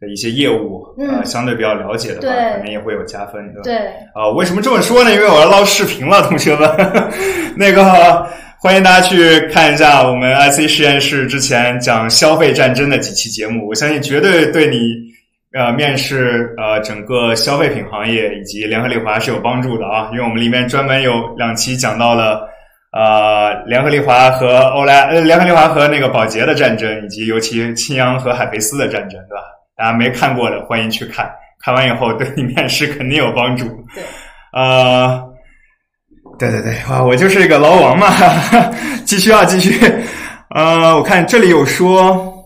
[0.00, 3.62] 的一些业务呃嗯相对比较了解的话，对可能也会有加分，对吧？
[3.64, 3.76] 对，
[4.14, 5.10] 啊、为什么这么说呢？
[5.12, 6.68] 因为我要捞视频了，同学们。
[7.58, 8.26] 那个，
[8.58, 14.78] 欢迎大家去看一下我们 IC 实验室之前讲消费战争的几期节目，我相信绝对对你
[15.52, 22.48] 呃面试呃整个消费品行业以及联合利华是有帮助的啊，因为我们里面专门有两期讲到了。
[22.92, 29.42] 呃，联合利华和欧莱，呃，联合利华和那个宝洁的战争，以及尤其青阳和海飞丝的战争，对吧？
[29.76, 31.30] 大家没看过的，欢迎去看，
[31.62, 33.66] 看完以后对你面试肯定有帮助。
[33.94, 34.02] 对，
[34.54, 35.22] 呃，
[36.38, 38.28] 对对对，啊，我就是一个牢王嘛，哈
[38.60, 38.70] 哈
[39.04, 39.78] 继续啊，继续。
[40.54, 42.44] 呃，我看这里有说，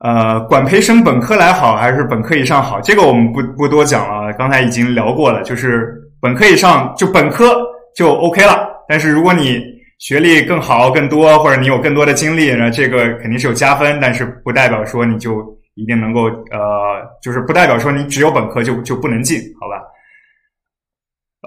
[0.00, 2.80] 呃，管培生本科来好还是本科以上好？
[2.80, 7.56] 这个我们不不多讲了，刚才已经聊过了，就是本科以上就本科
[7.96, 8.68] 就 OK 了。
[8.88, 9.62] 但是如果你
[9.98, 15.40] 学历更好、更多，或者你有更多的经历，那这个肯定是有加分，但是不代表说你就
[15.76, 19.80] 一定能够呃，就是不代表说你只有本科就就不能进，好吧？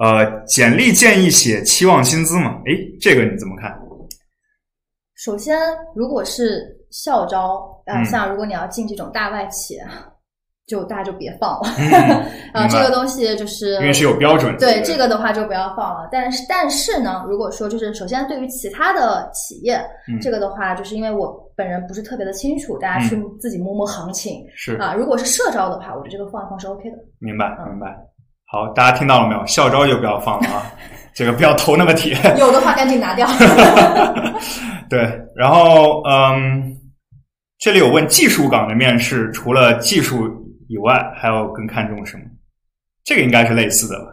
[0.01, 2.61] 呃，简历建议写期望薪资嘛？
[2.65, 3.71] 诶，这个你怎么看？
[5.15, 5.57] 首先，
[5.95, 9.77] 如果是校招，呃，嗯像如果你要进这种大外企，
[10.65, 11.69] 就大家就别放了。
[11.77, 11.91] 嗯
[12.53, 14.57] 啊，明白这个东西就是因为是有标准。
[14.57, 16.09] 对这个的话就不要放了。
[16.11, 19.75] 但是但是呢，如果说就是首先对于其他的企业，
[20.09, 24.93] 嗯这个的话，就是因为我本人不是特别的清楚，大家去自己摸摸行情、是啊。
[24.93, 26.97] 如果是社招的话，我觉得这个放一放是 OK 的。
[27.19, 27.87] 明白明白。
[28.53, 29.43] 好，大家听到了没有？
[29.47, 30.71] 校招就不要放了啊，
[31.11, 32.15] 这个不要投那么铁。
[32.37, 33.27] 有的话赶紧拿掉。
[34.87, 36.71] 对，然后嗯，
[37.57, 40.29] 这里有问技术岗的面试，除了技术
[40.69, 42.23] 以外，还要更看重什么？
[43.03, 44.11] 这个应该是类似的吧？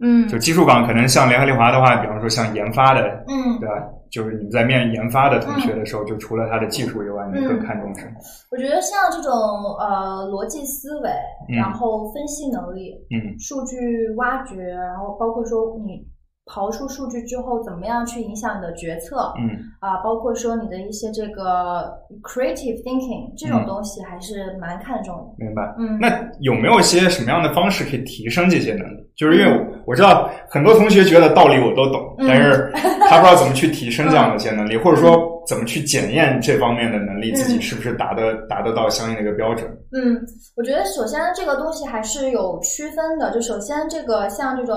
[0.00, 3.74] 嗯就技术岗可能像联合利华的话，比方说像研发的，嗯，对吧？
[4.10, 8.12] 就是你们在面研发的同学的时候，就除了他的技术以外，你更看重什么？
[8.50, 9.32] 我觉得像这种
[9.78, 11.10] 呃逻辑思维，
[11.50, 13.76] 嗯然后分析能力，嗯数据
[14.16, 16.06] 挖掘，然后包括说你
[16.46, 19.50] 刨出数据之后，怎么样去影响你的决策嗯
[19.80, 21.92] 啊、包括说你的一些这个
[22.22, 25.44] creative thinking 这种嗯东西还是蛮看重的。
[25.44, 25.62] 明白。
[25.78, 26.08] 嗯，那
[26.40, 29.08] 有没有一些什么样的方式可以提升这些能力？
[29.14, 32.70] 就是因为嗯我知道很多同学觉得道理我都懂，嗯但是
[33.08, 39.66] 他不知道怎么去提升这样的一些能力，或者说怎么去检验这方面的能力，嗯自己是不是达得达得到相应的一个标准？
[39.92, 40.20] 嗯，
[40.56, 43.32] 我觉得首先这个东西还是有区分的。
[43.32, 44.76] 就首先这个像这种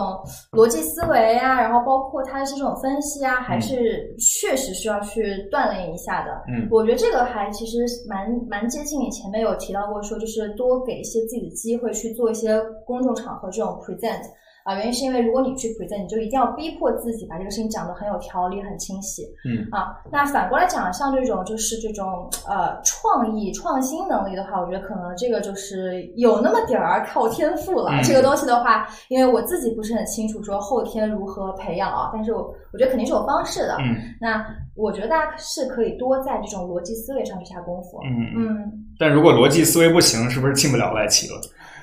[0.54, 6.32] 逻辑思维啊，然后包括它的这种分析啊，还是确实需要去锻炼一下的。
[6.48, 14.22] 嗯我觉得这个还其实蛮蛮接近你前面有提到过说，就是多给一些自己的机会去做一些公众场合这种 present。
[14.64, 19.24] 啊，原因是因为如果你去 present，你就一定要逼迫自己把这个事情讲得很有条理、很清晰。
[19.44, 27.90] 嗯啊，那反过来讲，像这种就是这种呃创意创新能力的话，我觉得可能这个就是有那么点儿靠天赋了。
[27.92, 32.42] 嗯这个东西的话，因为我自己不是很清楚说后天如何培养啊，但是我
[32.72, 33.78] 我觉得肯定是有方式的。
[33.80, 34.46] 嗯那
[34.76, 38.00] 我觉得大家是可以多在这种逻辑思维上去下功夫。
[38.04, 38.12] 嗯。
[38.38, 41.42] 嗯，但如果逻辑思维不行，是不是进不了外企了？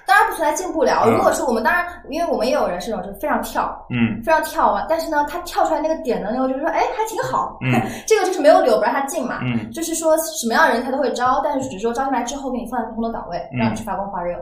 [0.09, 1.03] 当然不存在进不了。
[1.07, 7.71] 嗯如果说我们当然，因为我们也有人是那种就非常跳，嗯非常跳啊，但是呢，他跳出来那个点呢，我就说哎还挺好，嗯
[8.09, 9.41] 这个就是没有理由不让他进嘛。
[9.43, 14.35] 嗯就是说什么样的人他都会招，但是只是说招进来之后给你放在不同的岗位，嗯让你去发光发热。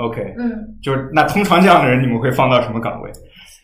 [0.00, 3.10] ，OK，嗯，就是那通常这样的人，你们会放到什么岗位？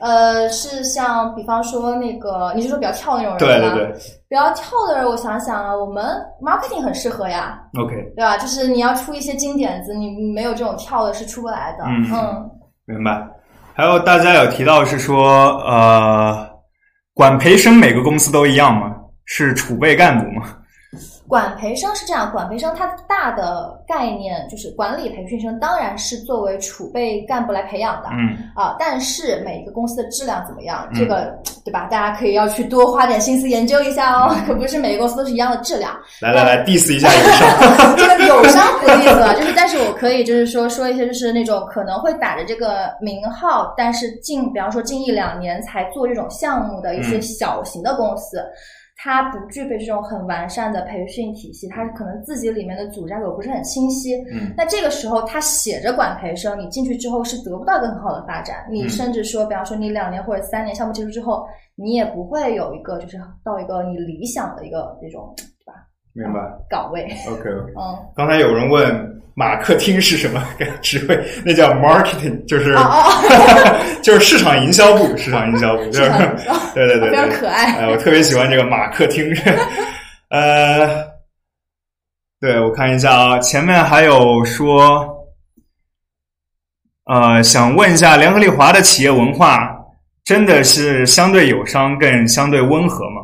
[0.04, 3.72] 呃，是像比方说那个，你是说比较跳那种人吗？
[3.72, 6.04] 对对对比较跳的人，我想想啊，我们
[6.42, 8.36] marketing 很适合呀，，OK，对吧？
[8.36, 11.84] 就是你要出一些金点子，你没有这种跳的是出不来的。
[11.86, 12.50] 嗯嗯
[12.84, 13.26] 明白。
[13.72, 16.46] 还有大家有提到是说，呃，
[17.14, 18.94] 管培生每个公司都一样吗？
[19.24, 20.58] 是储备干部吗？
[21.26, 28.08] 管培生是这样，管培生它大的概念就是管理培训生，当然是作为储备干部来培养的。
[28.12, 31.88] 嗯啊，但是每个公司的质量怎么样，这个对吧？
[31.90, 34.36] 大家可以要去多花点心思研究一下哦。
[34.46, 35.98] 可不是每个公司都是一样的质量。
[36.20, 37.96] 来来来，diss 一下友商。
[37.96, 48.44] 这个友商不 diss 了，就是但是我可以就是说说一些就是那种可能会打着这个名号，但是近比方说近一两年才做这种项目的一些小型的公司。
[49.04, 54.14] 它不具备这种很完善的培训体系，它可能自己里面的组织架构不是很清晰。
[54.32, 58.66] 嗯，那这个时候他写着管培生，你进去之后是得不到一个很好的发展。
[58.70, 65.36] 你甚至说，比方说你两年或者三年项目结束之后，你也不会有一个就是到一个你理想的一个这种？
[66.14, 66.40] 明白。
[66.70, 67.02] 岗位。
[67.28, 67.48] OK。
[67.76, 67.98] 嗯。
[68.16, 70.42] 刚才有人问马克厅是什么
[70.80, 71.24] 职位？
[71.44, 72.74] 那叫 marketing，就是
[74.02, 76.10] 就是市场营销部，市场营销部，就是
[76.74, 77.72] 对对对，非常可爱。
[77.78, 79.24] 哎，我特别喜欢这个马克厅。
[80.30, 81.04] 呃，
[82.40, 85.06] 对我看一下啊，前面还有说，
[87.06, 89.76] 呃，想问一下，联合利华的企业文化
[90.24, 93.20] 真的是相对友商更相对温和吗？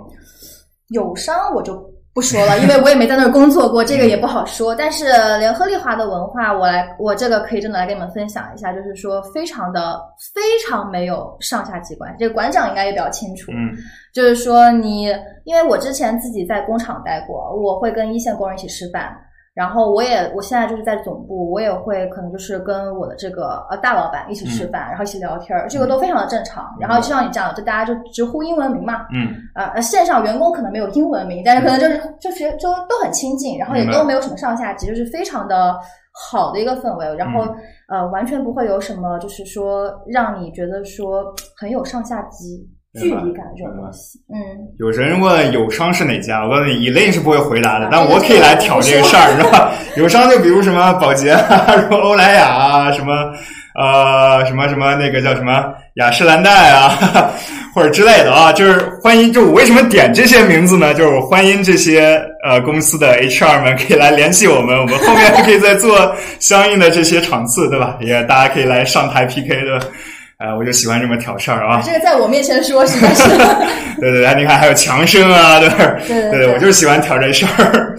[0.89, 1.81] 友商我就
[2.13, 4.75] 不说了，因为我也没在那儿工作过，这个也不好说。
[4.75, 5.05] 但是
[5.39, 10.01] 联合利华的文化，我来，我这个可以真的来跟你们分享一下，就是说非常的
[10.35, 12.17] 非常没有上下级关系。
[12.19, 13.71] 这个馆长应该也比较清楚，嗯，
[14.13, 15.05] 就是说你，
[15.45, 19.17] 因为我之前自己在工厂待过，我会跟一线工人一起吃饭。
[19.53, 26.73] 然后我也，我现在就是在总部，我也会可能就是跟我的这个呃大老板一起吃饭，然后一起聊天儿，这个都非常的正常。
[26.79, 29.07] 然后就像你这样，就大家就直呼英文名嘛，
[29.57, 35.77] 嗯，呃，线上员工可能没有英文名，但是可能就是就是就都很亲近，然后也都没有什么上下级，就是非常的
[36.29, 37.17] 好的一个氛围。
[37.17, 37.41] 然后
[37.89, 41.25] 呃，完全不会有什么就是说让你觉得说
[41.57, 42.67] 很有上下级。
[42.99, 44.37] 距离感这种东西，嗯，
[44.81, 49.71] 有人问友商是哪家，我告诉你，Elaine 是不会回答的，但我可以来挑这个事儿，是吧？
[49.97, 53.13] 友商就比如什么宝洁啊， 什么欧莱雅啊，什么
[53.79, 57.31] 呃什么什么那个叫什么雅诗兰黛啊，
[57.73, 59.33] 或者之类的啊，就是欢迎。
[59.33, 60.93] 就我为什么点这些名字呢？
[60.93, 67.97] 就是我欢迎这些呃公司的 HR 们可以来联系我们，我们后面可以再做相应的这些场次，对吧？
[68.01, 69.81] 也大家可以来上台 PK 的。
[70.41, 71.83] 呃，我就喜欢这么挑事儿啊！
[71.85, 73.29] 这个在我面前说实在是，
[74.01, 75.69] 对对对，你看还有强生啊，对
[76.09, 77.97] 对对，我就喜欢挑这事儿。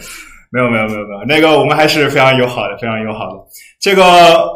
[0.53, 3.37] 没有没有没有没有，那个我们还是非常友好的，非常友好的。
[3.79, 4.03] 这个，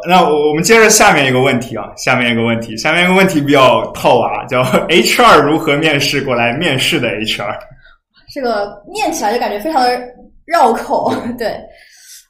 [0.10, 7.56] 那我们接着下面一个问题啊，下面一个问题，下面一个问题比较套娃，叫 HR 如何面试过来面试的 HR？
[8.34, 10.02] 这个念起来就感觉非常的
[10.46, 11.56] 绕口，对。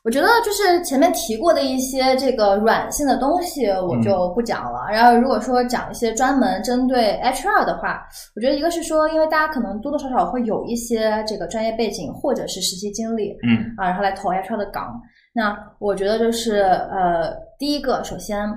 [0.06, 4.88] 我觉得就是前面提过的一些这个软性的东西，我就不讲了。
[4.92, 15.02] 然后如果说讲一些专门针对 HR 的话，我觉得一个是说，因为大家可能多多少少会有一些这个专业背景或者是实习经历，嗯啊，然后来投 HR 的岗。
[15.34, 18.48] 那我觉得就是呃，第一个，首先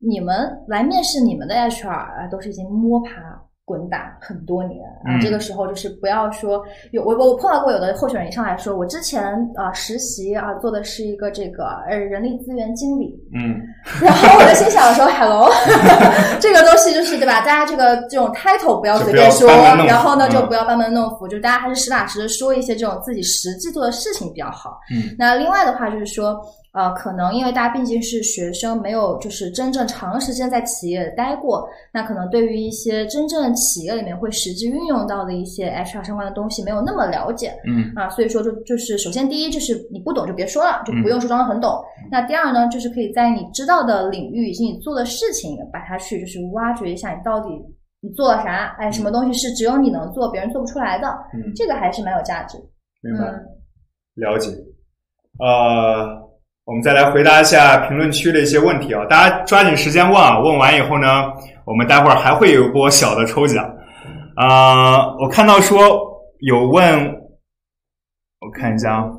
[0.00, 3.39] 你们来面试你们的 HR 啊，都是已经摸爬。
[3.70, 6.60] 滚打很多年啊，这个时候就是不要说
[6.90, 9.22] 有我我碰到过有的候选人一上来说，我之前
[9.54, 13.62] 啊实习啊做的是一个这个呃人力资源经理，嗯，
[14.02, 15.48] 然后我就心想说，hello，
[16.40, 17.40] 这个东西就是对吧？
[17.42, 19.48] 大家这个这种 title 不要随便说，
[19.86, 24.80] 然后呢就不要班门弄斧，就大家还是实打实的说一些这种自己实际做的事情比较好。
[24.92, 26.40] 嗯，那另外的话就是说。
[26.72, 41.72] 呃，可能因为大家毕竟是学生，没有就是真正长时间在企业待过，那可能对于一些真正企业里面会实际运用到的一些 HR 相关的东西没有那么了解，嗯啊，所以说就就是首先第一就是你不懂就别说了，就不用说装的很懂。
[42.04, 47.48] 嗯、那第二呢，就是可以在你知道的领域以及你做的事情，把它去就是挖掘一下你到底
[48.00, 52.56] 你做了啥，哎，什么东西是只有你能做，别人做不出来的，嗯，这个还是蛮有价值。
[53.02, 53.24] 明白，
[54.14, 54.50] 了解，
[55.40, 56.29] 呃。
[56.70, 61.24] 我们再来回答一下评论区的一些问题啊，大家抓紧时间问啊，问完以后呢，
[61.64, 63.64] 我们待会儿还会有一波小的抽奖。
[64.36, 66.00] 啊、呃，我看到说
[66.38, 67.04] 有问，
[68.38, 69.10] 我看一下啊，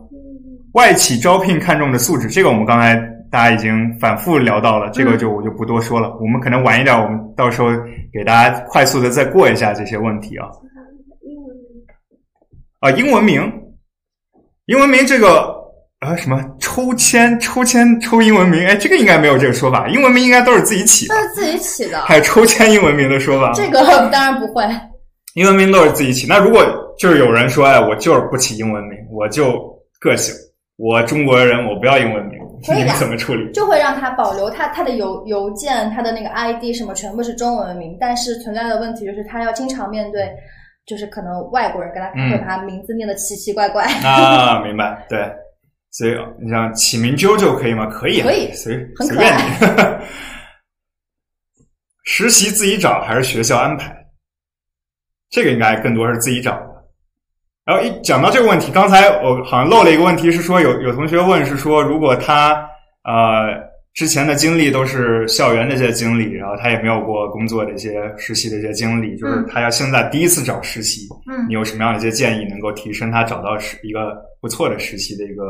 [0.75, 2.95] 外企招聘看重的素质，这个我们刚才
[3.29, 6.17] 大家已经反复聊到了，这个就我就不多说了。
[6.21, 7.67] 我们可能晚一点，我们到时候
[8.13, 10.47] 给大家快速的再过一下这些问题啊。
[12.79, 13.43] 啊，英文名，
[14.67, 15.59] 英文名这个。
[16.01, 18.65] 啊，什么抽签、抽签、抽英文名？
[18.65, 19.87] 哎，这个应该没有这个说法。
[19.87, 22.01] 英文名应该都是自己起的，都是自己起的。
[22.01, 23.51] 还有抽签英文名的说法？
[23.53, 23.79] 这个
[24.09, 24.65] 当然不会。
[25.35, 26.25] 英文名都是自己起。
[26.27, 26.65] 那如果
[26.97, 29.53] 就是有人说，哎，我就是不起英文名，我就
[29.99, 30.33] 个性，
[30.75, 33.51] 我中国人，我不要英文名，你们可以的怎么处理？
[33.51, 40.27] 就会让他保留他他的邮邮件、他的那个 ID 什么全部是中文名，但是存在的问题就是他要经常面对，
[40.87, 43.83] 就是可能外国人跟他会，嗯把他名字念的奇奇怪怪。
[44.03, 45.19] 啊，明白，对。
[45.91, 47.85] 所以你想起名啾啾可以吗？
[47.87, 48.73] 可以啊，可以随
[49.05, 49.41] 随便你。
[52.03, 53.95] 实习自己找还是学校安排？
[55.29, 56.71] 这个应该更多是自己找的。
[57.63, 62.53] 然后一讲到这个问题，刚才我好像漏了一个问题，是说有有同学问是说，如果他
[63.03, 63.55] 呃
[63.93, 75.43] 之前的经历都是校园的一些经历，然后他也没有过工作的一些实习的一些经历，就是嗯他要现在第一次找实习，嗯你有什么样的一些建议，能够提升他找到实一个不错的实习的一个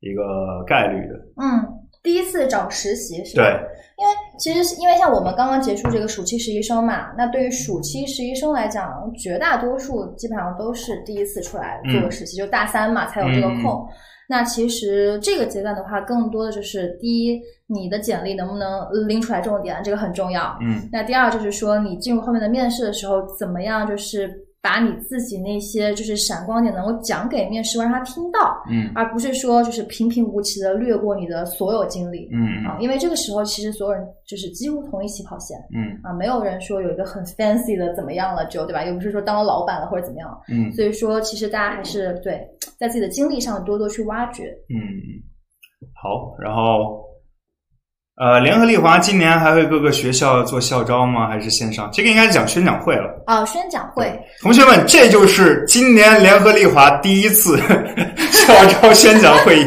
[0.00, 1.14] 一个概率的？
[1.42, 1.66] 嗯，
[2.02, 3.42] 第一次找实习是吧？
[3.42, 3.52] 对，
[3.98, 13.86] 因为其实是因为像我们刚刚结束这个暑期实习生嘛，那对于暑期实习生来讲，绝大多数基本上都是第一次出来做个实习，就大三嘛才有这个嗯空。
[14.30, 20.54] 那其实这个阶段的话，更多的就是第一，你的简历能不能拎出来重点，这个很重要。
[20.60, 24.30] 嗯那第二就是说，你进入后面的面试的时候，怎么样就是
[24.60, 32.28] 把你自己那些就是闪光点能够讲给面试官让他听到，嗯而不是说就是平平无奇的略过你的所有经历。
[32.32, 38.84] 嗯啊，因为这个时候其实所有人就是几乎同一起跑线嗯啊，没有人说有一个很 fancy 的怎么样了就对吧？
[38.84, 42.46] 又不是说当了老板了或者怎么样，嗯所以说其实大家还是对
[42.78, 44.44] 在自己的经历上多多去挖掘。
[44.68, 44.76] 嗯，
[45.94, 47.07] 好，然后。
[48.20, 51.28] 呃，联合利华今年还会各个学校做校招吗？
[51.28, 51.88] 还是线上？
[51.92, 53.22] 这个应该讲宣讲会了。
[53.26, 54.12] 啊，宣讲会
[54.42, 57.56] 同学们，这就是今年联合利华第一次
[58.32, 59.66] 校招宣讲会议，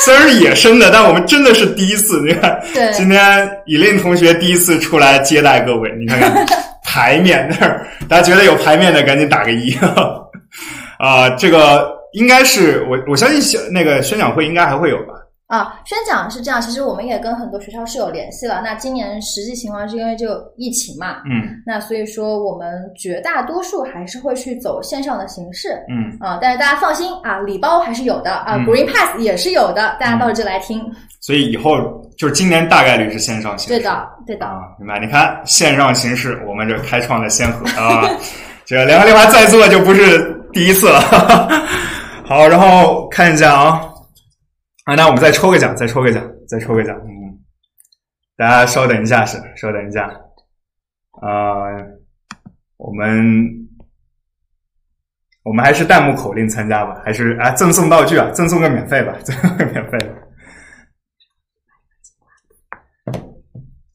[0.00, 2.20] 虽然是野生的，但我们真的是第一次。
[2.26, 6.46] 你看，对今天以令同学第一次出来接待各位，你看看
[6.84, 9.72] 牌面那儿，大家觉得有牌面的赶紧打个一
[10.98, 11.30] 啊！
[11.38, 15.13] 这个应该是我我相信小那个宣讲会应该还会有吧？
[15.46, 18.62] 啊，宣讲是这样，其实我们也跟很多学校是有联系了。
[18.64, 25.78] 那今年实际情况是因为这个疫情嘛，嗯那所以说我们绝大多数还是会去走线上的形式。
[25.88, 30.82] 嗯，啊，但是大家放心啊，礼包还是有的啊、嗯 g r e e n Pass 也是有的，大家到这来听。
[31.20, 31.76] 所以以后
[32.16, 33.78] 就是今年大概率是线上形式。
[33.78, 34.46] 对的，对的。
[34.46, 34.98] 啊，明白？
[34.98, 38.08] 你看线上形式，我们这开创了先河啊！
[38.64, 41.00] 这个联合利华在座就不是第一次了。
[42.26, 43.80] 好，然后看一下啊，
[44.84, 46.94] 啊，那我们再抽个奖，再抽个奖，再抽个奖。
[47.06, 47.40] 嗯，
[48.36, 50.08] 大家稍等一下，是稍等一下。
[51.22, 51.72] 啊、
[52.76, 53.68] 我们
[55.42, 59.98] 我们还是弹幕口令参加吧，还是啊赠送道具啊，赠送个免费吧， 赠送个免费。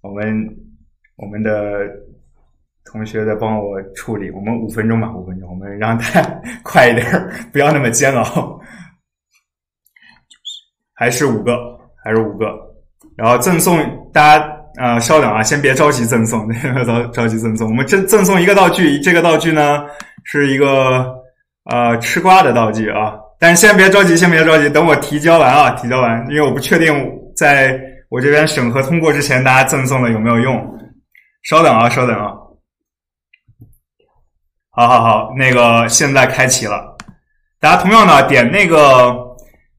[0.01, 0.57] 我们
[1.17, 1.51] 我们的
[2.85, 6.19] 同学在帮我处理，我们五分钟吧，五分钟，我们让他
[6.63, 7.05] 快一点，
[7.53, 8.59] 不要那么煎熬。
[10.99, 11.57] 还是五个，
[12.03, 12.45] 还是五个，
[13.15, 13.79] 然后赠送
[14.11, 14.45] 大家
[14.77, 16.45] 呃稍等啊，先别着急赠送，
[16.85, 19.85] 着着急赠送，我们赠赠送一个道具，这个道具呢
[20.25, 21.09] 是一个
[21.71, 27.79] 呃吃瓜的道具啊，但是先别着急，先别着急，等我提交完啊，提交完，因为我不确定在
[28.09, 30.77] 我这边审核通过之前，大家赠送的有没有用？
[31.43, 32.33] 稍等啊，稍等啊。
[34.71, 36.97] 好好好，那个现在开启了，
[37.57, 39.15] 大家同样的点那个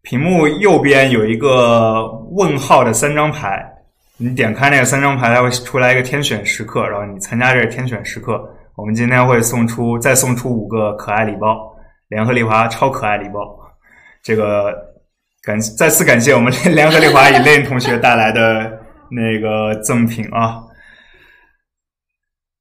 [0.02, 3.62] 屏幕右边有一个问号的三张牌，
[4.16, 8.42] 你点开那个三张牌，它会出来一个天选时刻，然后你参加这个天选时刻，
[8.76, 11.54] 我们今天会送出再送出五个可爱礼包，
[12.08, 13.40] 联合利华超可爱礼包，
[14.22, 14.74] 这个
[15.42, 18.72] 感再次感谢我们 联合利华以恋同学带来的
[19.10, 20.62] 那个赠品啊，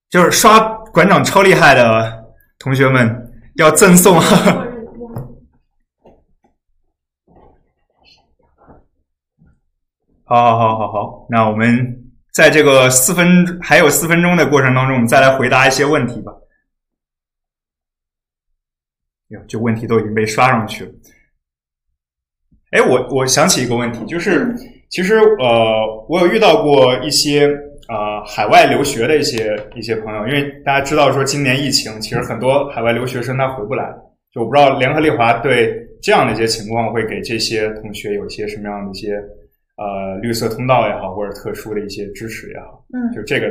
[0.10, 0.60] 就是刷
[0.92, 2.22] 馆长超厉害的
[2.60, 4.22] 同学们要赠送。
[10.30, 11.66] 好好好好好，那我们
[12.32, 13.26] 在这个四分
[13.60, 16.32] 还有四分钟的过程当中，我们再来回答一些问题吧。
[19.30, 20.92] 哟，这问题都已经被刷上去了。
[22.70, 24.56] 哎，我我想起一个问题，就是
[24.92, 27.48] 其实呃，我有遇到过一些
[27.88, 33.84] 呃海外留学的一些一些朋友，因为大家知道说今年疫情，其实很多海外留学生他回不来，
[34.32, 39.20] 就我不知道联合利华对这样的一些情况会给这些同学有一些什么样的一些
[39.80, 43.48] 呃绿色通道也好，或者特殊的一些支持也好，嗯就这个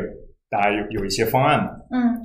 [0.51, 1.71] 大家有有一些方案嘛？
[1.91, 2.17] 嗯，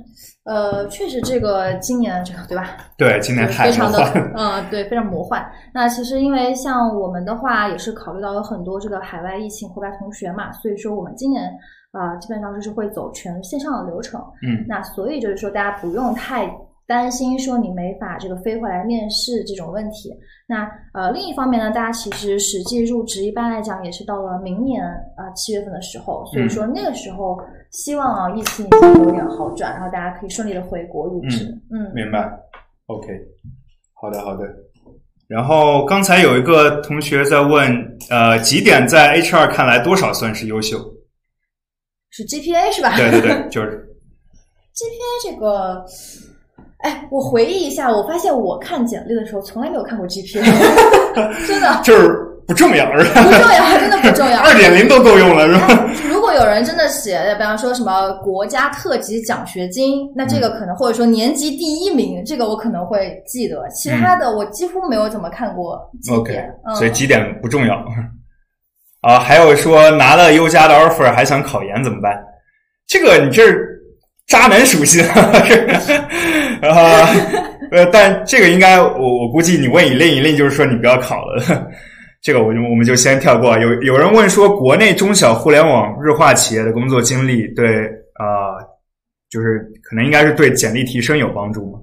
[0.44, 2.76] 呃，确实这个今年这个对吧？
[2.96, 3.98] 对，今年太非常的
[4.34, 5.46] 嗯，对，非常魔幻。
[5.74, 11.44] 那其实因为像我们的话，也是考虑到有很多这个海外疫情回来同学嘛，所以说我们今年
[11.92, 14.20] 啊、呃基本上就是会走全线上的流程。
[14.42, 16.46] 嗯那所以就是说大家不用太
[16.86, 20.14] 担心说你没法这个飞回来面试这种问题。
[20.46, 24.84] 那呃，另一方面呢，大家其实实际入职一般来讲也是到了明年
[25.16, 31.46] 啊七月份的时候，所以说那个时候希望啊疫情已经有点好转，然后大家可以顺利的回国入职。
[31.70, 32.30] 嗯，明白。
[32.86, 33.08] OK，
[33.94, 34.44] 好的好的。
[35.26, 40.78] 然后刚才有一个同学在问，呃，几点在 HR 看来多少算是优秀？
[42.10, 42.94] 是 GPA 是吧？
[42.94, 43.88] 对对对， 就是
[44.74, 45.82] GPA 这个。
[46.84, 50.44] 哎，我回忆一下，我发现我看简历的时候从来没有看过 GPA，
[51.48, 52.14] 真的就是
[52.46, 53.22] 不重要，是吧？
[53.22, 54.38] 不重要，真的不重要。
[54.44, 55.88] 二点零都够用了，是吧？
[56.06, 63.66] 如果有人真的写，比方说什么国家特级奖学金，那这个可能或者说年级第一名，这个我可能会记得。
[63.70, 65.80] 其他的我几乎没有怎么看过。
[66.12, 66.38] OK，
[66.76, 67.82] 所以几点不重要。
[69.00, 72.12] 啊，还有说拿了优加的 offer 还想考研怎么办？
[72.86, 73.42] 这个你这。
[74.26, 75.04] 渣男属性，
[76.60, 76.80] 然后
[77.70, 81.42] 呃，但这个应该我我估计你问一令一令，就是说你不要考了。
[82.22, 83.58] 这个我就我们就先跳过。
[83.58, 88.56] 有有人问说，国内中小互联网日化企业的工作经历对啊，
[89.28, 91.78] 就是可能应该是对简历提升有帮助吗？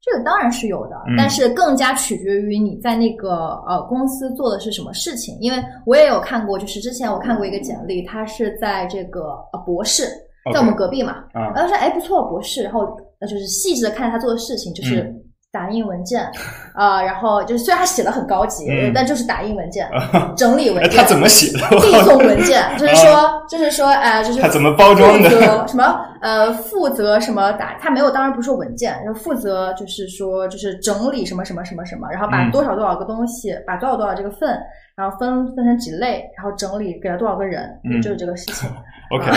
[0.00, 5.36] 这个当然是有的，但是更加取决于你在那个呃公司做的是什么事情。
[5.40, 9.22] 因为我也有看过，就是之前我看过一个简历，他是在这个
[9.52, 10.04] 呃博士。
[10.52, 11.24] 在我们隔壁嘛，
[11.54, 12.82] 然后说哎不错，博士，然后
[13.20, 15.12] 呃就是细致的看他做的事情，就是
[15.52, 16.22] 打印文件
[16.74, 19.88] 啊，然后就是虽然他写的很高级，但就是打印文件、
[20.36, 21.00] 整理文件。
[21.00, 21.66] 他怎么写的？
[21.80, 25.30] 递送文件，就是说就是说呃就是他怎么包装的？
[25.66, 27.78] 什么呃负责什么打？
[27.80, 34.58] 他没有，当然不是文件，就负责就是说就是整理什么什么什么什么，然后把多少多少个东西，把多少多少这个份，
[34.94, 37.70] 然后分分成几类，然后整理给了多少个人，
[38.02, 38.68] 就是这个事情。
[39.10, 39.30] OK，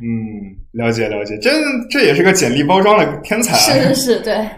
[0.00, 1.50] 嗯，了解了解，这
[1.90, 4.48] 这也是个简历包装的天才，是是是，对，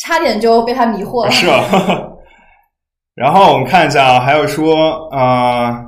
[0.00, 1.62] 差点就被他迷惑了，是啊。
[3.14, 5.80] 然后我们看一下啊，还有说啊，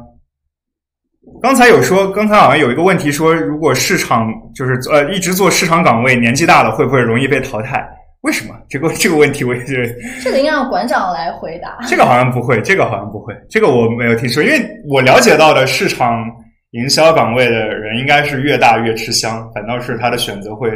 [1.43, 7.85] 刚才有说，刚才好像有一个问题说，如果市场就是呃一直做市场岗位，年纪大了会不会容易被淘汰？
[8.21, 8.55] 为什么？
[8.69, 11.77] 这个这个问题我也是，这个应该让馆长来回答。
[11.89, 16.25] 这个好像不会，这个好像不会，这个我没有听说，因为我了解到的市场。
[16.73, 20.71] 营销岗位的人应该是越大越吃香，反倒是他的选择会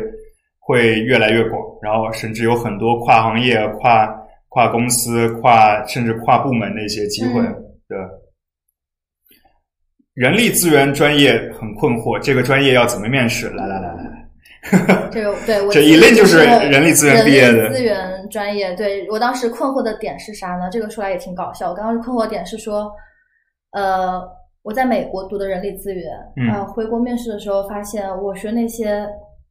[0.58, 4.08] 会越来越广，然后甚至有很多跨行业、跨
[4.48, 7.42] 跨公司、跨甚至跨部门的一些机会。
[7.86, 7.98] 对，
[10.14, 13.50] 人力资源专业很困惑，这个专业要怎么面试？
[13.50, 18.74] 来来来来来，这个 对，这一类就是人力资源毕业的资源专业。
[18.76, 20.70] 对我当时困惑的点是啥呢？
[20.72, 21.68] 这个说来也挺搞笑。
[21.68, 22.90] 我刚刚困惑点是说，
[23.72, 24.22] 呃。
[24.62, 26.16] 我在美国读的人力资源，
[26.50, 29.04] 啊，回国面试的时候发现，我学那些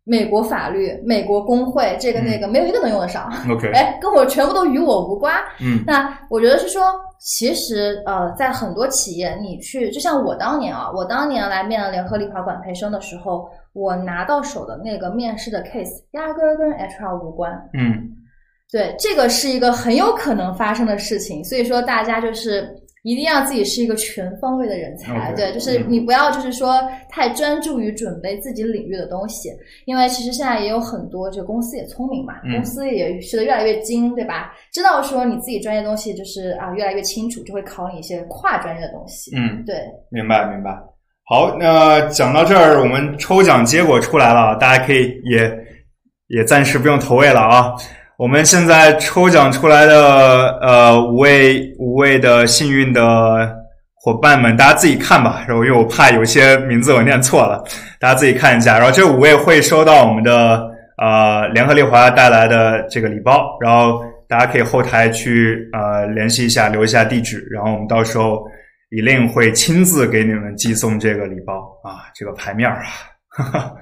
[0.06, 3.30] 美国法律、美国工会，这个那个没有一个能用得上。
[3.50, 5.36] OK， 哎，跟我全部都与我无关。
[5.60, 6.82] 嗯，那我觉得是说，
[7.20, 17.52] 其实呃，在很多企业，你去，就像我当年啊，我当年来面联合利华管培生的时候，我拿到手的那个面试的 case，压根儿跟 HR 无关。
[17.74, 18.10] 嗯，
[18.72, 22.74] 对，这个是一个很有可能发生的事情，所以说大家就是。
[23.04, 26.80] 一定要自己是一个全方位的人才，对，就是你不要就是说
[27.10, 29.50] 太专注于准备自己领域的东西，
[29.86, 34.54] 因为其实现在也有很多就公司也聪明嘛，公司也学的越来越精，对吧？
[34.72, 39.36] 知道说你自己专业东西就是啊越来越清楚，就会考你一些跨专业的东西。
[39.36, 39.76] 嗯，对，
[40.10, 40.72] 明白明白。
[41.24, 45.52] 好，那讲到这儿，我们抽奖结果出来了，大家可以也
[46.28, 47.74] 也暂时不用投喂了啊。
[48.22, 53.52] 我们现在抽奖出来的呃五位五位的幸运的
[53.96, 55.44] 伙伴们，大家自己看吧。
[55.48, 57.64] 然后因为我怕有些名字我念错了，
[58.00, 58.78] 大家自己看一下。
[58.78, 60.64] 然后这五位会收到我们的
[61.02, 63.58] 呃联合利华带来的这个礼包。
[63.60, 67.44] 然后大家可以后台去呃联系一下，留一下地址。
[67.52, 68.44] 然后我们到时候
[68.92, 72.84] 一定会亲自给你们寄送这个礼包啊，这个牌面啊。
[73.34, 73.74] 哈哈，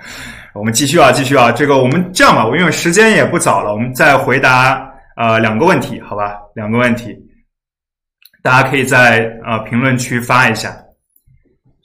[0.54, 4.88] 我们继续啊，继续啊，这个我们这样吧，我因为时间也不早了，我们再回答
[5.18, 6.38] 呃两个问题，好吧？
[6.54, 7.18] 两个问题，
[8.44, 10.72] 大家可以在呃评论区发一下。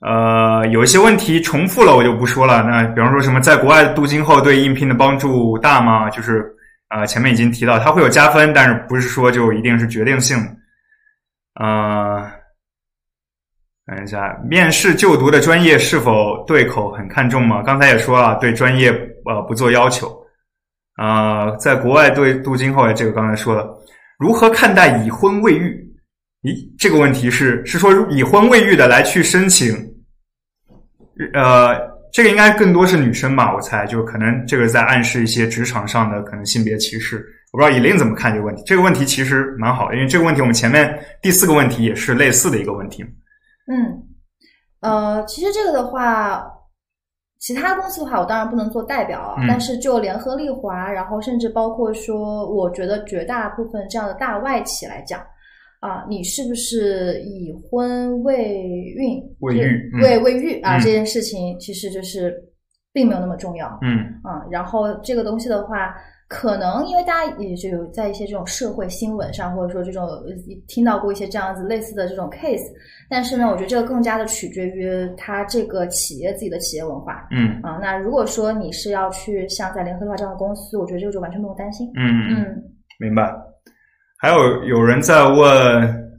[0.02, 2.62] 呃，有一些问题重复了，我就不说了。
[2.62, 6.10] 那比方说什么在国外镀金后对应聘的帮助大吗？
[6.10, 6.44] 就是
[6.90, 10.50] 呃前面已经提到，它会有加分，但是不是说就一定是决定性的。
[13.86, 17.62] 看一下，面试就读的专业是否对口很看重吗？
[17.62, 18.90] 刚才也说了，对专业
[19.26, 20.10] 呃不做要求。
[20.96, 23.68] 啊，在国外对镀金后，这个刚才说了，
[24.18, 25.76] 如何看待已婚未育？
[26.42, 29.74] 咦，这个问题是是说已婚未育的来去申请，
[31.34, 31.74] 呃，
[32.12, 37.16] 这个应该更多是女生吧，我猜，就可能这个在暗示一些职场上的可能性别歧视。
[37.52, 38.62] 我不知道以琳怎么看这个问题。
[38.64, 43.04] 这个问题其实蛮好，因为这个问题我们前面第四个问题也是类似的一个问题。
[43.66, 44.02] 嗯，
[44.80, 46.46] 呃，其实这个的话，
[47.38, 49.42] 其他公司的话，我当然不能做代表啊。
[49.42, 55.20] 嗯但是就联合利华，然后甚至包括说，我觉得绝大部分这样的大外企来讲，
[55.80, 59.54] 啊，你是不是已婚未孕、未
[60.02, 62.34] 未未育啊，嗯这件事情其实就是
[62.92, 63.78] 并没有那么重要。
[63.82, 65.94] 嗯啊，然后这个东西的话，
[66.28, 70.34] 可能因为大家也就有在一些这种社会新闻上，或者说这种呃
[70.66, 72.64] 听到过一些这样子类似的这种 case，
[73.08, 77.78] 但是呢，我觉得这个更加的取决于他这个企业自己的企业文化嗯啊。
[77.80, 81.86] 那如果说你是要去像在联合利华这样的公司，我觉得这个就完全不用担心。
[81.96, 82.62] 嗯嗯，嗯
[82.98, 83.32] 明白。
[84.18, 85.42] 还有有人在问，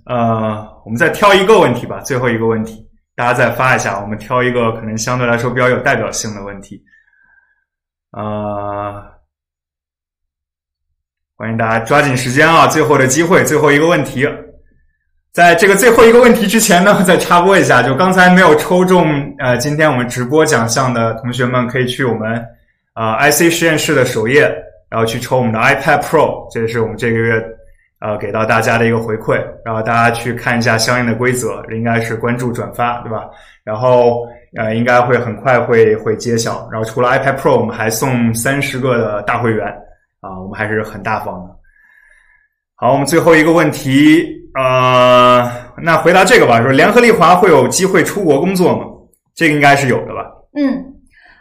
[0.06, 6.80] 呃，我们再挑一个问题吧，最后一个问题，大家再发一下，我们挑一个可能相对来说比较有代表性的问题。
[8.12, 9.04] 呃，
[11.38, 14.26] 欢迎大家抓紧时间啊，最后的机会，最后一个问题。
[15.34, 19.06] 在这个最后一个问题之前呢， 再插播一下，就刚才没有抽中
[19.40, 22.42] 呃今天我们直播奖项的同学们，可以去我们
[22.94, 24.50] 呃 IC 实验室的首页，
[24.90, 27.46] 然后去抽我们的 iPad Pro，这是我们这个月
[28.00, 33.26] 呃给到大家的一个回馈，然后大家去看一下相应的规则，应该是关注转发，对吧？
[33.66, 34.26] 然后
[34.56, 39.68] 呃应该会很快会会揭晓，然后除了 iPad Pro，我们还送三十个的大会员
[40.26, 41.56] 啊、我们还是很大方的。
[42.76, 44.26] 好，我们最后一个问题，
[44.56, 45.50] 呃，
[45.82, 48.86] 那回答这个吧，说联合利华会有机会出国工作吗？
[49.34, 50.32] 这个应该是有的吧？
[50.56, 50.94] 嗯，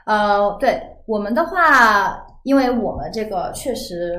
[0.06, 4.18] 呃，对我们的话，因为我们这个确实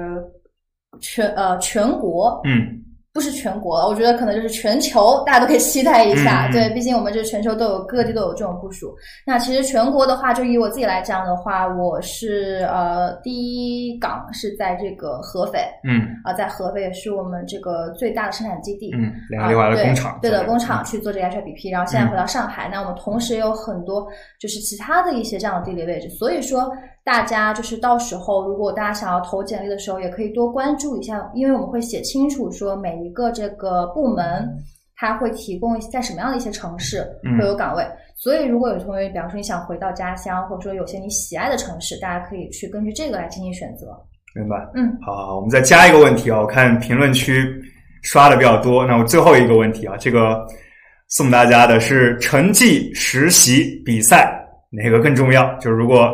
[1.00, 2.82] 全呃全国嗯
[3.16, 6.52] 不是全国了，我觉得可能就是全球，大家都可以期待一下。
[6.52, 8.94] 对，毕竟我们这全球都有各地都有这种部署。
[9.26, 18.92] 那其实全国的话，就以我自己来讲的话，我是呃第一港是在这个合肥嗯啊、在合肥也是我们这个最大的生产基地。
[18.94, 24.06] 嗯，联合利华的工厂，啊对对的嗯工厂去做这个 HIPP，然后现在回到上海，那我们同时也有很多
[24.42, 26.70] 就是其他的一些这样的地理位置，所以说
[27.06, 34.26] 大家就是到时候如果大家想要投简历的时候，也可以多关注一下，因为我们会写清楚说每一个这个部门。
[34.98, 43.88] 它会提供在什么样的一些城市嗯会有岗位，所以如果有同学，比方说你想回到家乡，或者说有些你喜爱的城市，大家可以去根据这个来进行选择。
[44.34, 44.56] 明白。
[44.73, 47.61] 嗯，好好，好我们再加一个问题啊，我看评论区
[48.03, 48.86] 刷的比较多。
[48.86, 50.48] 那我最后一个问题啊，这个
[51.10, 54.34] 送大家的是成绩、实习、比赛
[54.72, 55.53] 哪个更重要？
[55.60, 56.10] 就是如果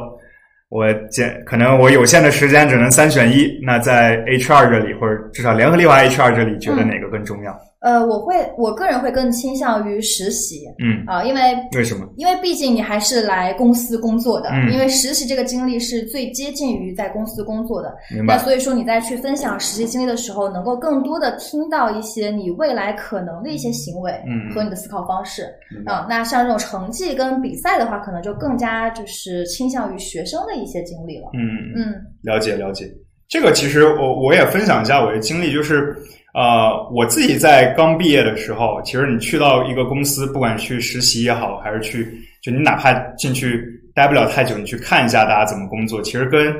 [0.71, 7.51] 我简可能我有限的时间只能三选一，那在 HR 这里或者至少联合利华 HR 这里，觉得哪个更重要？
[7.81, 11.41] 呃，我会我个人会更倾向于实习嗯，啊、因为
[11.75, 12.07] 为什么？
[12.15, 17.91] 因为毕竟你还是来公司工作的，嗯因为实习这个经历是最接近于在公司工作的。
[18.13, 18.35] 明白。
[18.35, 25.43] 那所以说你在去分享实习经历的时候，能够更多的听到一些你未来可能的一些行为嗯和你的思考方式
[25.87, 31.29] 啊、那像这种成绩跟比赛的话，可能就更加就是倾向于学生的一些经历了。
[31.33, 32.85] 嗯嗯了解了解，
[33.31, 35.95] 这个其实我我也分享一下我的经历，就是
[36.33, 42.05] 呃，我自己在刚毕业的时候，其实你去到一个公司，不管去实习也好，还是去
[42.43, 43.63] 就你哪怕进去
[43.95, 46.53] 待不了太久，你去看一下大家怎么工作，其实跟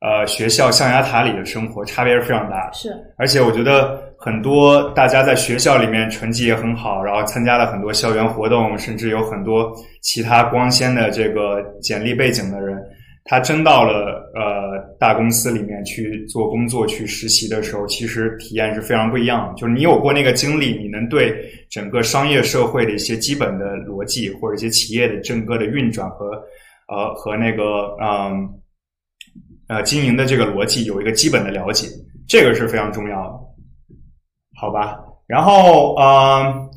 [0.00, 2.72] 呃学校象牙塔里的生活差别是非常大的。
[2.72, 9.72] 是，而且我觉得很多大家在学校里面成绩也很好，然后参加了很多校园活动，甚至有很多
[10.02, 12.80] 其他光鲜的这个简历背景的人，
[13.24, 19.54] 他真到了呃大公司里面去做工作、去实习的时候，其实体验是非常不一样的。
[19.54, 21.34] 就是你有过那个经历，你能对
[21.70, 26.30] 整个商业社会的一些基本的逻辑，或者一些企业的整个的运转和
[26.88, 28.48] 呃和那个嗯
[29.68, 31.86] 呃经营的这个逻辑有一个基本的了解，
[32.28, 33.38] 这个是非常重要的。
[34.60, 36.70] 好吧，然后呃，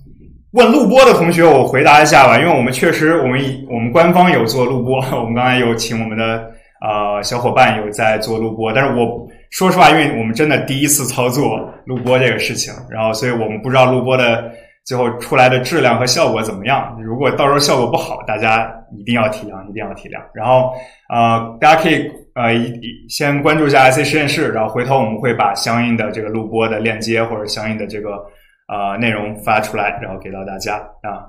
[0.55, 3.37] 问录播的同学，我回答一下吧，因为我们确实我们
[3.69, 6.49] 我们官方有做录播，我们刚才有请我们的
[6.79, 14.49] 呃小伙伴有在做录播，但是我说实话，因为我们真的第一次操作录播这个事情，然后所以我们不知道录播的
[14.85, 16.97] 最后出来的质量和效果怎么样。
[17.03, 20.21] 如果到时候效果不好，大家一定要体谅，一定要体谅。
[20.33, 20.71] 然后
[21.09, 28.25] 呃，大家可以呃一一先关注一下 IC 实验室，然后回头我们会把相应的这个录播的链接或者相应的这个
[28.67, 31.25] 呃内容发出来，然后给到大家啊。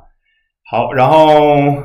[0.69, 1.77] 好，然后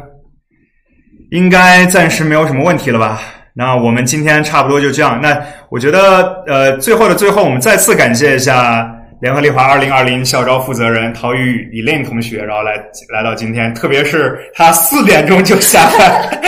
[1.31, 3.21] 应该暂时没有什么问题了吧？
[3.53, 5.19] 那我们今天差不多就这样。
[5.21, 5.37] 那
[5.69, 8.89] 我觉得呃，最后的最后，我们再次感谢一下
[9.21, 12.73] 联合利华二零二零校招负责人陶宇宇李令同学，然后来
[13.13, 16.39] 来到今天，特别是他四点钟就下班，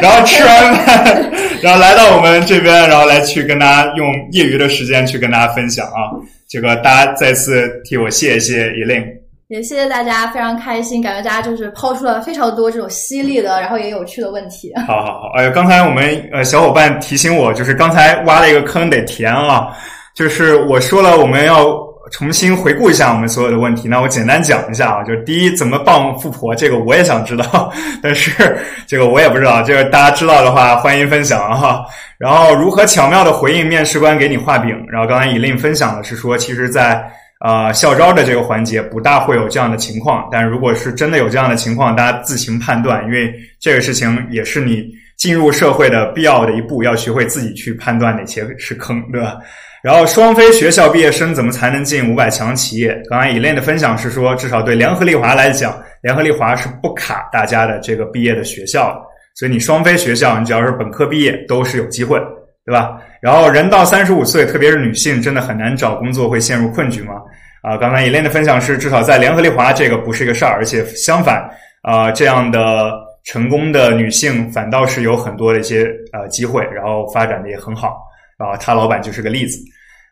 [0.00, 6.12] 然后吃完饭，然后来到我们这边，然后来去跟大家用业余的时间去跟大家分享啊，
[6.52, 9.02] 这个大家再次替我谢谢李令。
[9.48, 14.70] 也谢谢大家，非常开心，感觉大家就是抛出了非常多这种犀利的，然后也有趣的问题。
[14.86, 19.68] 好好好，哎，刚才我们呃小伙伴提醒我，就是刚才挖了一个坑得填啊，
[20.14, 21.74] 就是我说了我们要
[22.10, 27.72] 重新回顾一下我们所有的问题，那我简单讲一下啊，就是第一怎么傍富婆，这个我也想知道，
[28.02, 28.56] 但是
[28.86, 31.84] 这个我也不知道，这个大家知道的话欢迎分享哈。
[32.18, 37.02] 然后如何巧妙的回应面试官给你画饼，然后刚才以令分享的是说，其实在。
[37.44, 49.38] 呃，校招的这个环节不大会有这样的情况，但如果是真的有这样的情况，大家自行判断，因为这个事情也是你进入社会的必要的一步，要学会自己去判断哪些是坑，对吧？
[49.82, 53.00] 然后双非学校毕业生怎么才能进五百强企业？
[53.10, 58.96] 刚才以恋的分享是说，至少对联合利华来讲，联合利华是不卡大家的这个毕业的学校，
[59.34, 62.20] 所以你双非学校，你只要是本科毕业都是有机会。
[62.64, 62.96] 对吧？
[63.20, 67.14] 然后人到三十五岁，特别是女性，真的很难找工作，会陷入困局吗？
[67.60, 71.42] 啊，刚才伊莲的分享是，至少在联合利华这个不是一个事儿，而且相反，
[71.82, 72.92] 啊，这样的
[73.24, 78.00] 成功的女性反倒是有很多的一些呃机会，然后发展的也很好。
[78.42, 79.58] 啊，他老板就是个例子。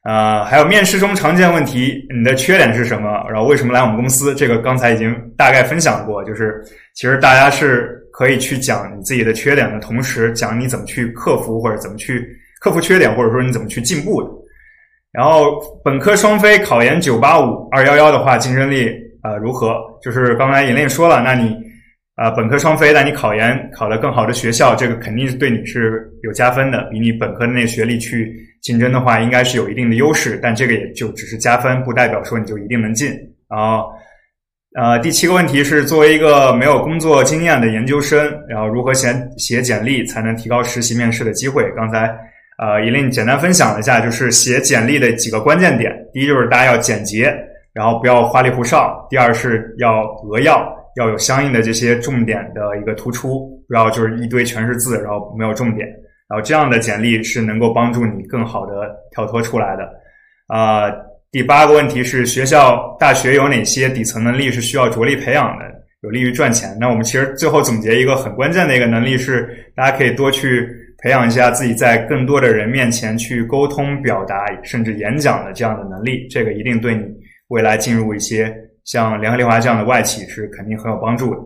[0.02, 3.08] 啊，还有面试中常见问题，你的缺点是什么？
[3.30, 4.34] 然后为什么来我们公司？
[4.34, 6.62] 这个刚才已经大概分享过，就是
[6.94, 12.26] 其实大家是可以去讲你自己的缺点的同时，讲你怎么去克服或者怎么去。
[12.62, 14.28] 克服缺点，或者说你怎么去进步的。
[15.12, 18.90] 然后本科双非考研九八五二幺幺的话，竞争力
[19.22, 19.76] 呃如何？
[20.02, 21.56] 就是刚才尹练说了，那你
[22.20, 28.30] 啊本科双非，但你考研考了更好的学校，这个肯定是对你是有加分的，比你本科的那学历去
[28.60, 30.38] 竞争的话，应该是有一定的优势。
[30.42, 33.08] 但这个也就只是加分，不代表说你就一定能进。
[33.48, 33.90] 然后
[34.78, 41.64] 呃第七个问题是，作为一个没有工作经验的研究生，然后如何写写简历才能提高实习面试的机会？
[41.74, 42.14] 刚才。
[42.62, 45.90] 呃，也令简单分享了一下，就是写简历的几个关键点。
[46.12, 47.34] 第一，就是大家要简洁，
[47.72, 50.62] 然后不要花里胡哨；第二，是要扼要，
[50.96, 55.86] 要有相应的这些重点的一个突出，不要就是一堆全是字，然后没有重点。
[56.28, 59.88] 然后这样的简历是能够帮助你更好的跳脱出来的。
[60.46, 60.90] 啊，
[61.30, 65.64] 第八个问题是，学校大学有哪些底层能力是需要着力培养的，
[66.02, 66.76] 有利于赚钱？
[66.80, 70.68] 那我们其实最后总结一个很关键的一个能力是，大家可以多去。
[71.02, 77.02] 培养一下自己在更多的人面前去沟通、表达，甚至演讲的这样的能力，这个一定对你
[77.48, 78.54] 未来进入一些
[78.84, 81.40] 像联合利华这样的外企是肯定很有帮助的。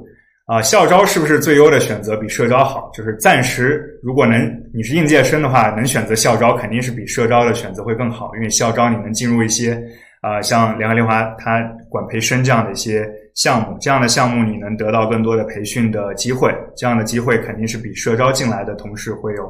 [0.46, 2.16] 啊，校招是不是最优的选择？
[2.16, 2.90] 比社招好？
[2.92, 9.82] 就是暂时如果能你是应届生的话，能选择校招肯定是比社招的选择会更好，因为校招你能进入一些
[10.20, 13.08] 啊，像联合利华它管培生这样的一些。
[13.34, 19.44] 项目这样的项目，你能得到更多的培训的机会，这样的机会肯定是比社招进来的同事会有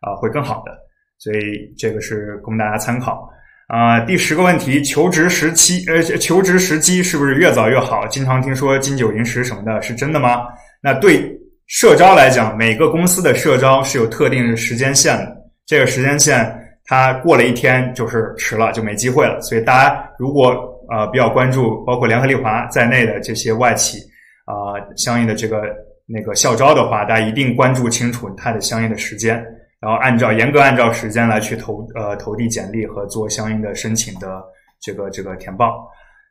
[0.00, 0.72] 啊会更好的，
[1.18, 1.38] 所以
[1.76, 3.28] 这个是供大家参考
[3.66, 4.00] 啊。
[4.00, 8.06] 第十个问题，求职时期呃求职时机是不是越早越好？
[8.08, 10.46] 经常听说金九银十什么的，是真的吗？
[10.82, 11.30] 那对
[11.66, 15.36] 社招来讲，每个公司的社招是有特定的时间线的，
[15.66, 19.40] 这个时间线它过了一天就是迟了，就没机会了。
[19.40, 23.98] 所以大家如果呃，比较关注包括联合利华在内的这些外企
[24.44, 25.62] 啊，相应的这个
[26.06, 29.44] 那个校招的话，大家一定关注清楚它的相应的时间，
[29.80, 34.42] 然后按照严格按照时间来去投呃投递简历和做相应的申请的
[34.80, 35.88] 这个这个填报。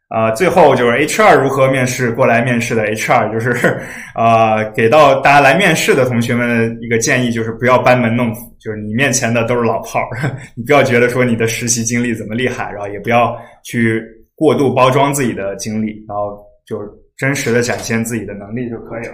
[0.08, 3.82] 啊，最后就是 HR 如何面试过来面试的 HR，就是
[4.14, 14.04] 呃给到大家来面试的同学们一个建议，就是不要班门弄斧，就是你面前的都是老炮儿， 你不要觉得说你的实习经历怎么厉害，然后也不要去。
[14.38, 16.78] 过度包装自己的经历，然后就
[17.16, 19.14] 真实的展现自己的能力就可以了，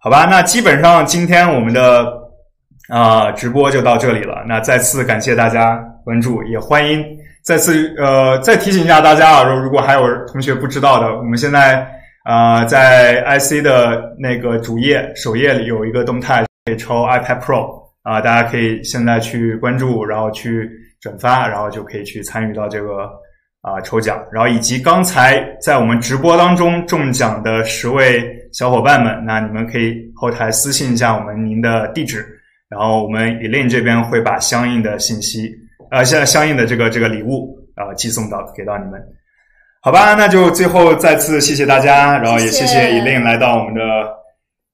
[0.00, 0.24] 好吧？
[0.24, 2.10] 那基本上今天我们的
[2.88, 4.44] 啊直播就到这里了。
[4.46, 7.04] 那再次感谢大家关注，也欢迎
[7.44, 11.86] 再次呃再提醒一下大家啊，如果还有同学不知道的，我们现在
[12.24, 17.68] 啊在 IC 的那个主页首页里有一个动态可以抽 iPad Pro
[18.02, 20.70] 啊，大家可以现在去关注，然后去
[21.00, 23.08] 转发，然后就可以去参与到这个。
[23.60, 32.24] 啊，抽奖，然后以及刚才在我们直播当中中奖的十位小伙伴们，那你们可以后台私信一下我们您的地址，
[32.68, 35.50] 然后我们 Elin 这边会把相应的信息，
[35.90, 39.00] 呃，现在相应的这个这个礼物啊寄送到给到你们，
[39.82, 40.14] 好吧？
[40.14, 43.80] 那就最后再次谢谢大家，然后也谢谢 Elin 来到我们的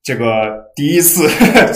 [0.02, 1.28] 这个第一次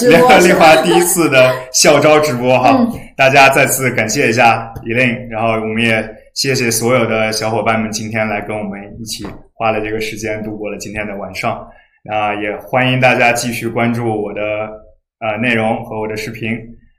[0.08, 2.76] 联合利华第一次的校招直播哈，
[3.16, 6.08] 大家再次感谢一下 Elin，然后我们也。
[6.34, 11.66] 谢谢所有的小伙伴们今天来跟我们一起花了这个时间度过了今天的晚上。
[12.08, 14.40] 啊，也欢迎大家继续关注我的
[15.20, 16.50] 呃内容和我的视频。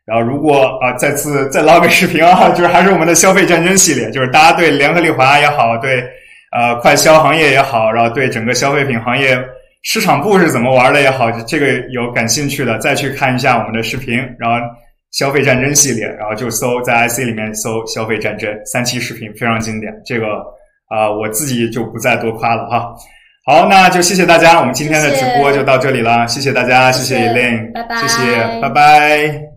[0.05, 6.03] 然后，如果啊再次再捞个视频啊， 就是还是我们的消费战争系列，就是大家对联合利华也好，对
[6.51, 9.37] 呃快消行业也好，然后对整个消费品行业
[9.83, 14.17] 市场部是怎么玩的也好，这个有感兴趣的再去看一下我们的视频。
[14.39, 14.57] 然后
[15.11, 19.93] 消费战争系列，然后就搜在 IC 里面搜消费战争三期视频，非常经典。
[20.05, 20.25] 这个
[20.89, 22.95] 啊我自己就不再多夸了哈。
[23.49, 29.48] 好，那就谢谢大家，我们今天的直播就到这里了，谢谢大家，谢谢 Elaine，拜拜，谢谢，拜拜。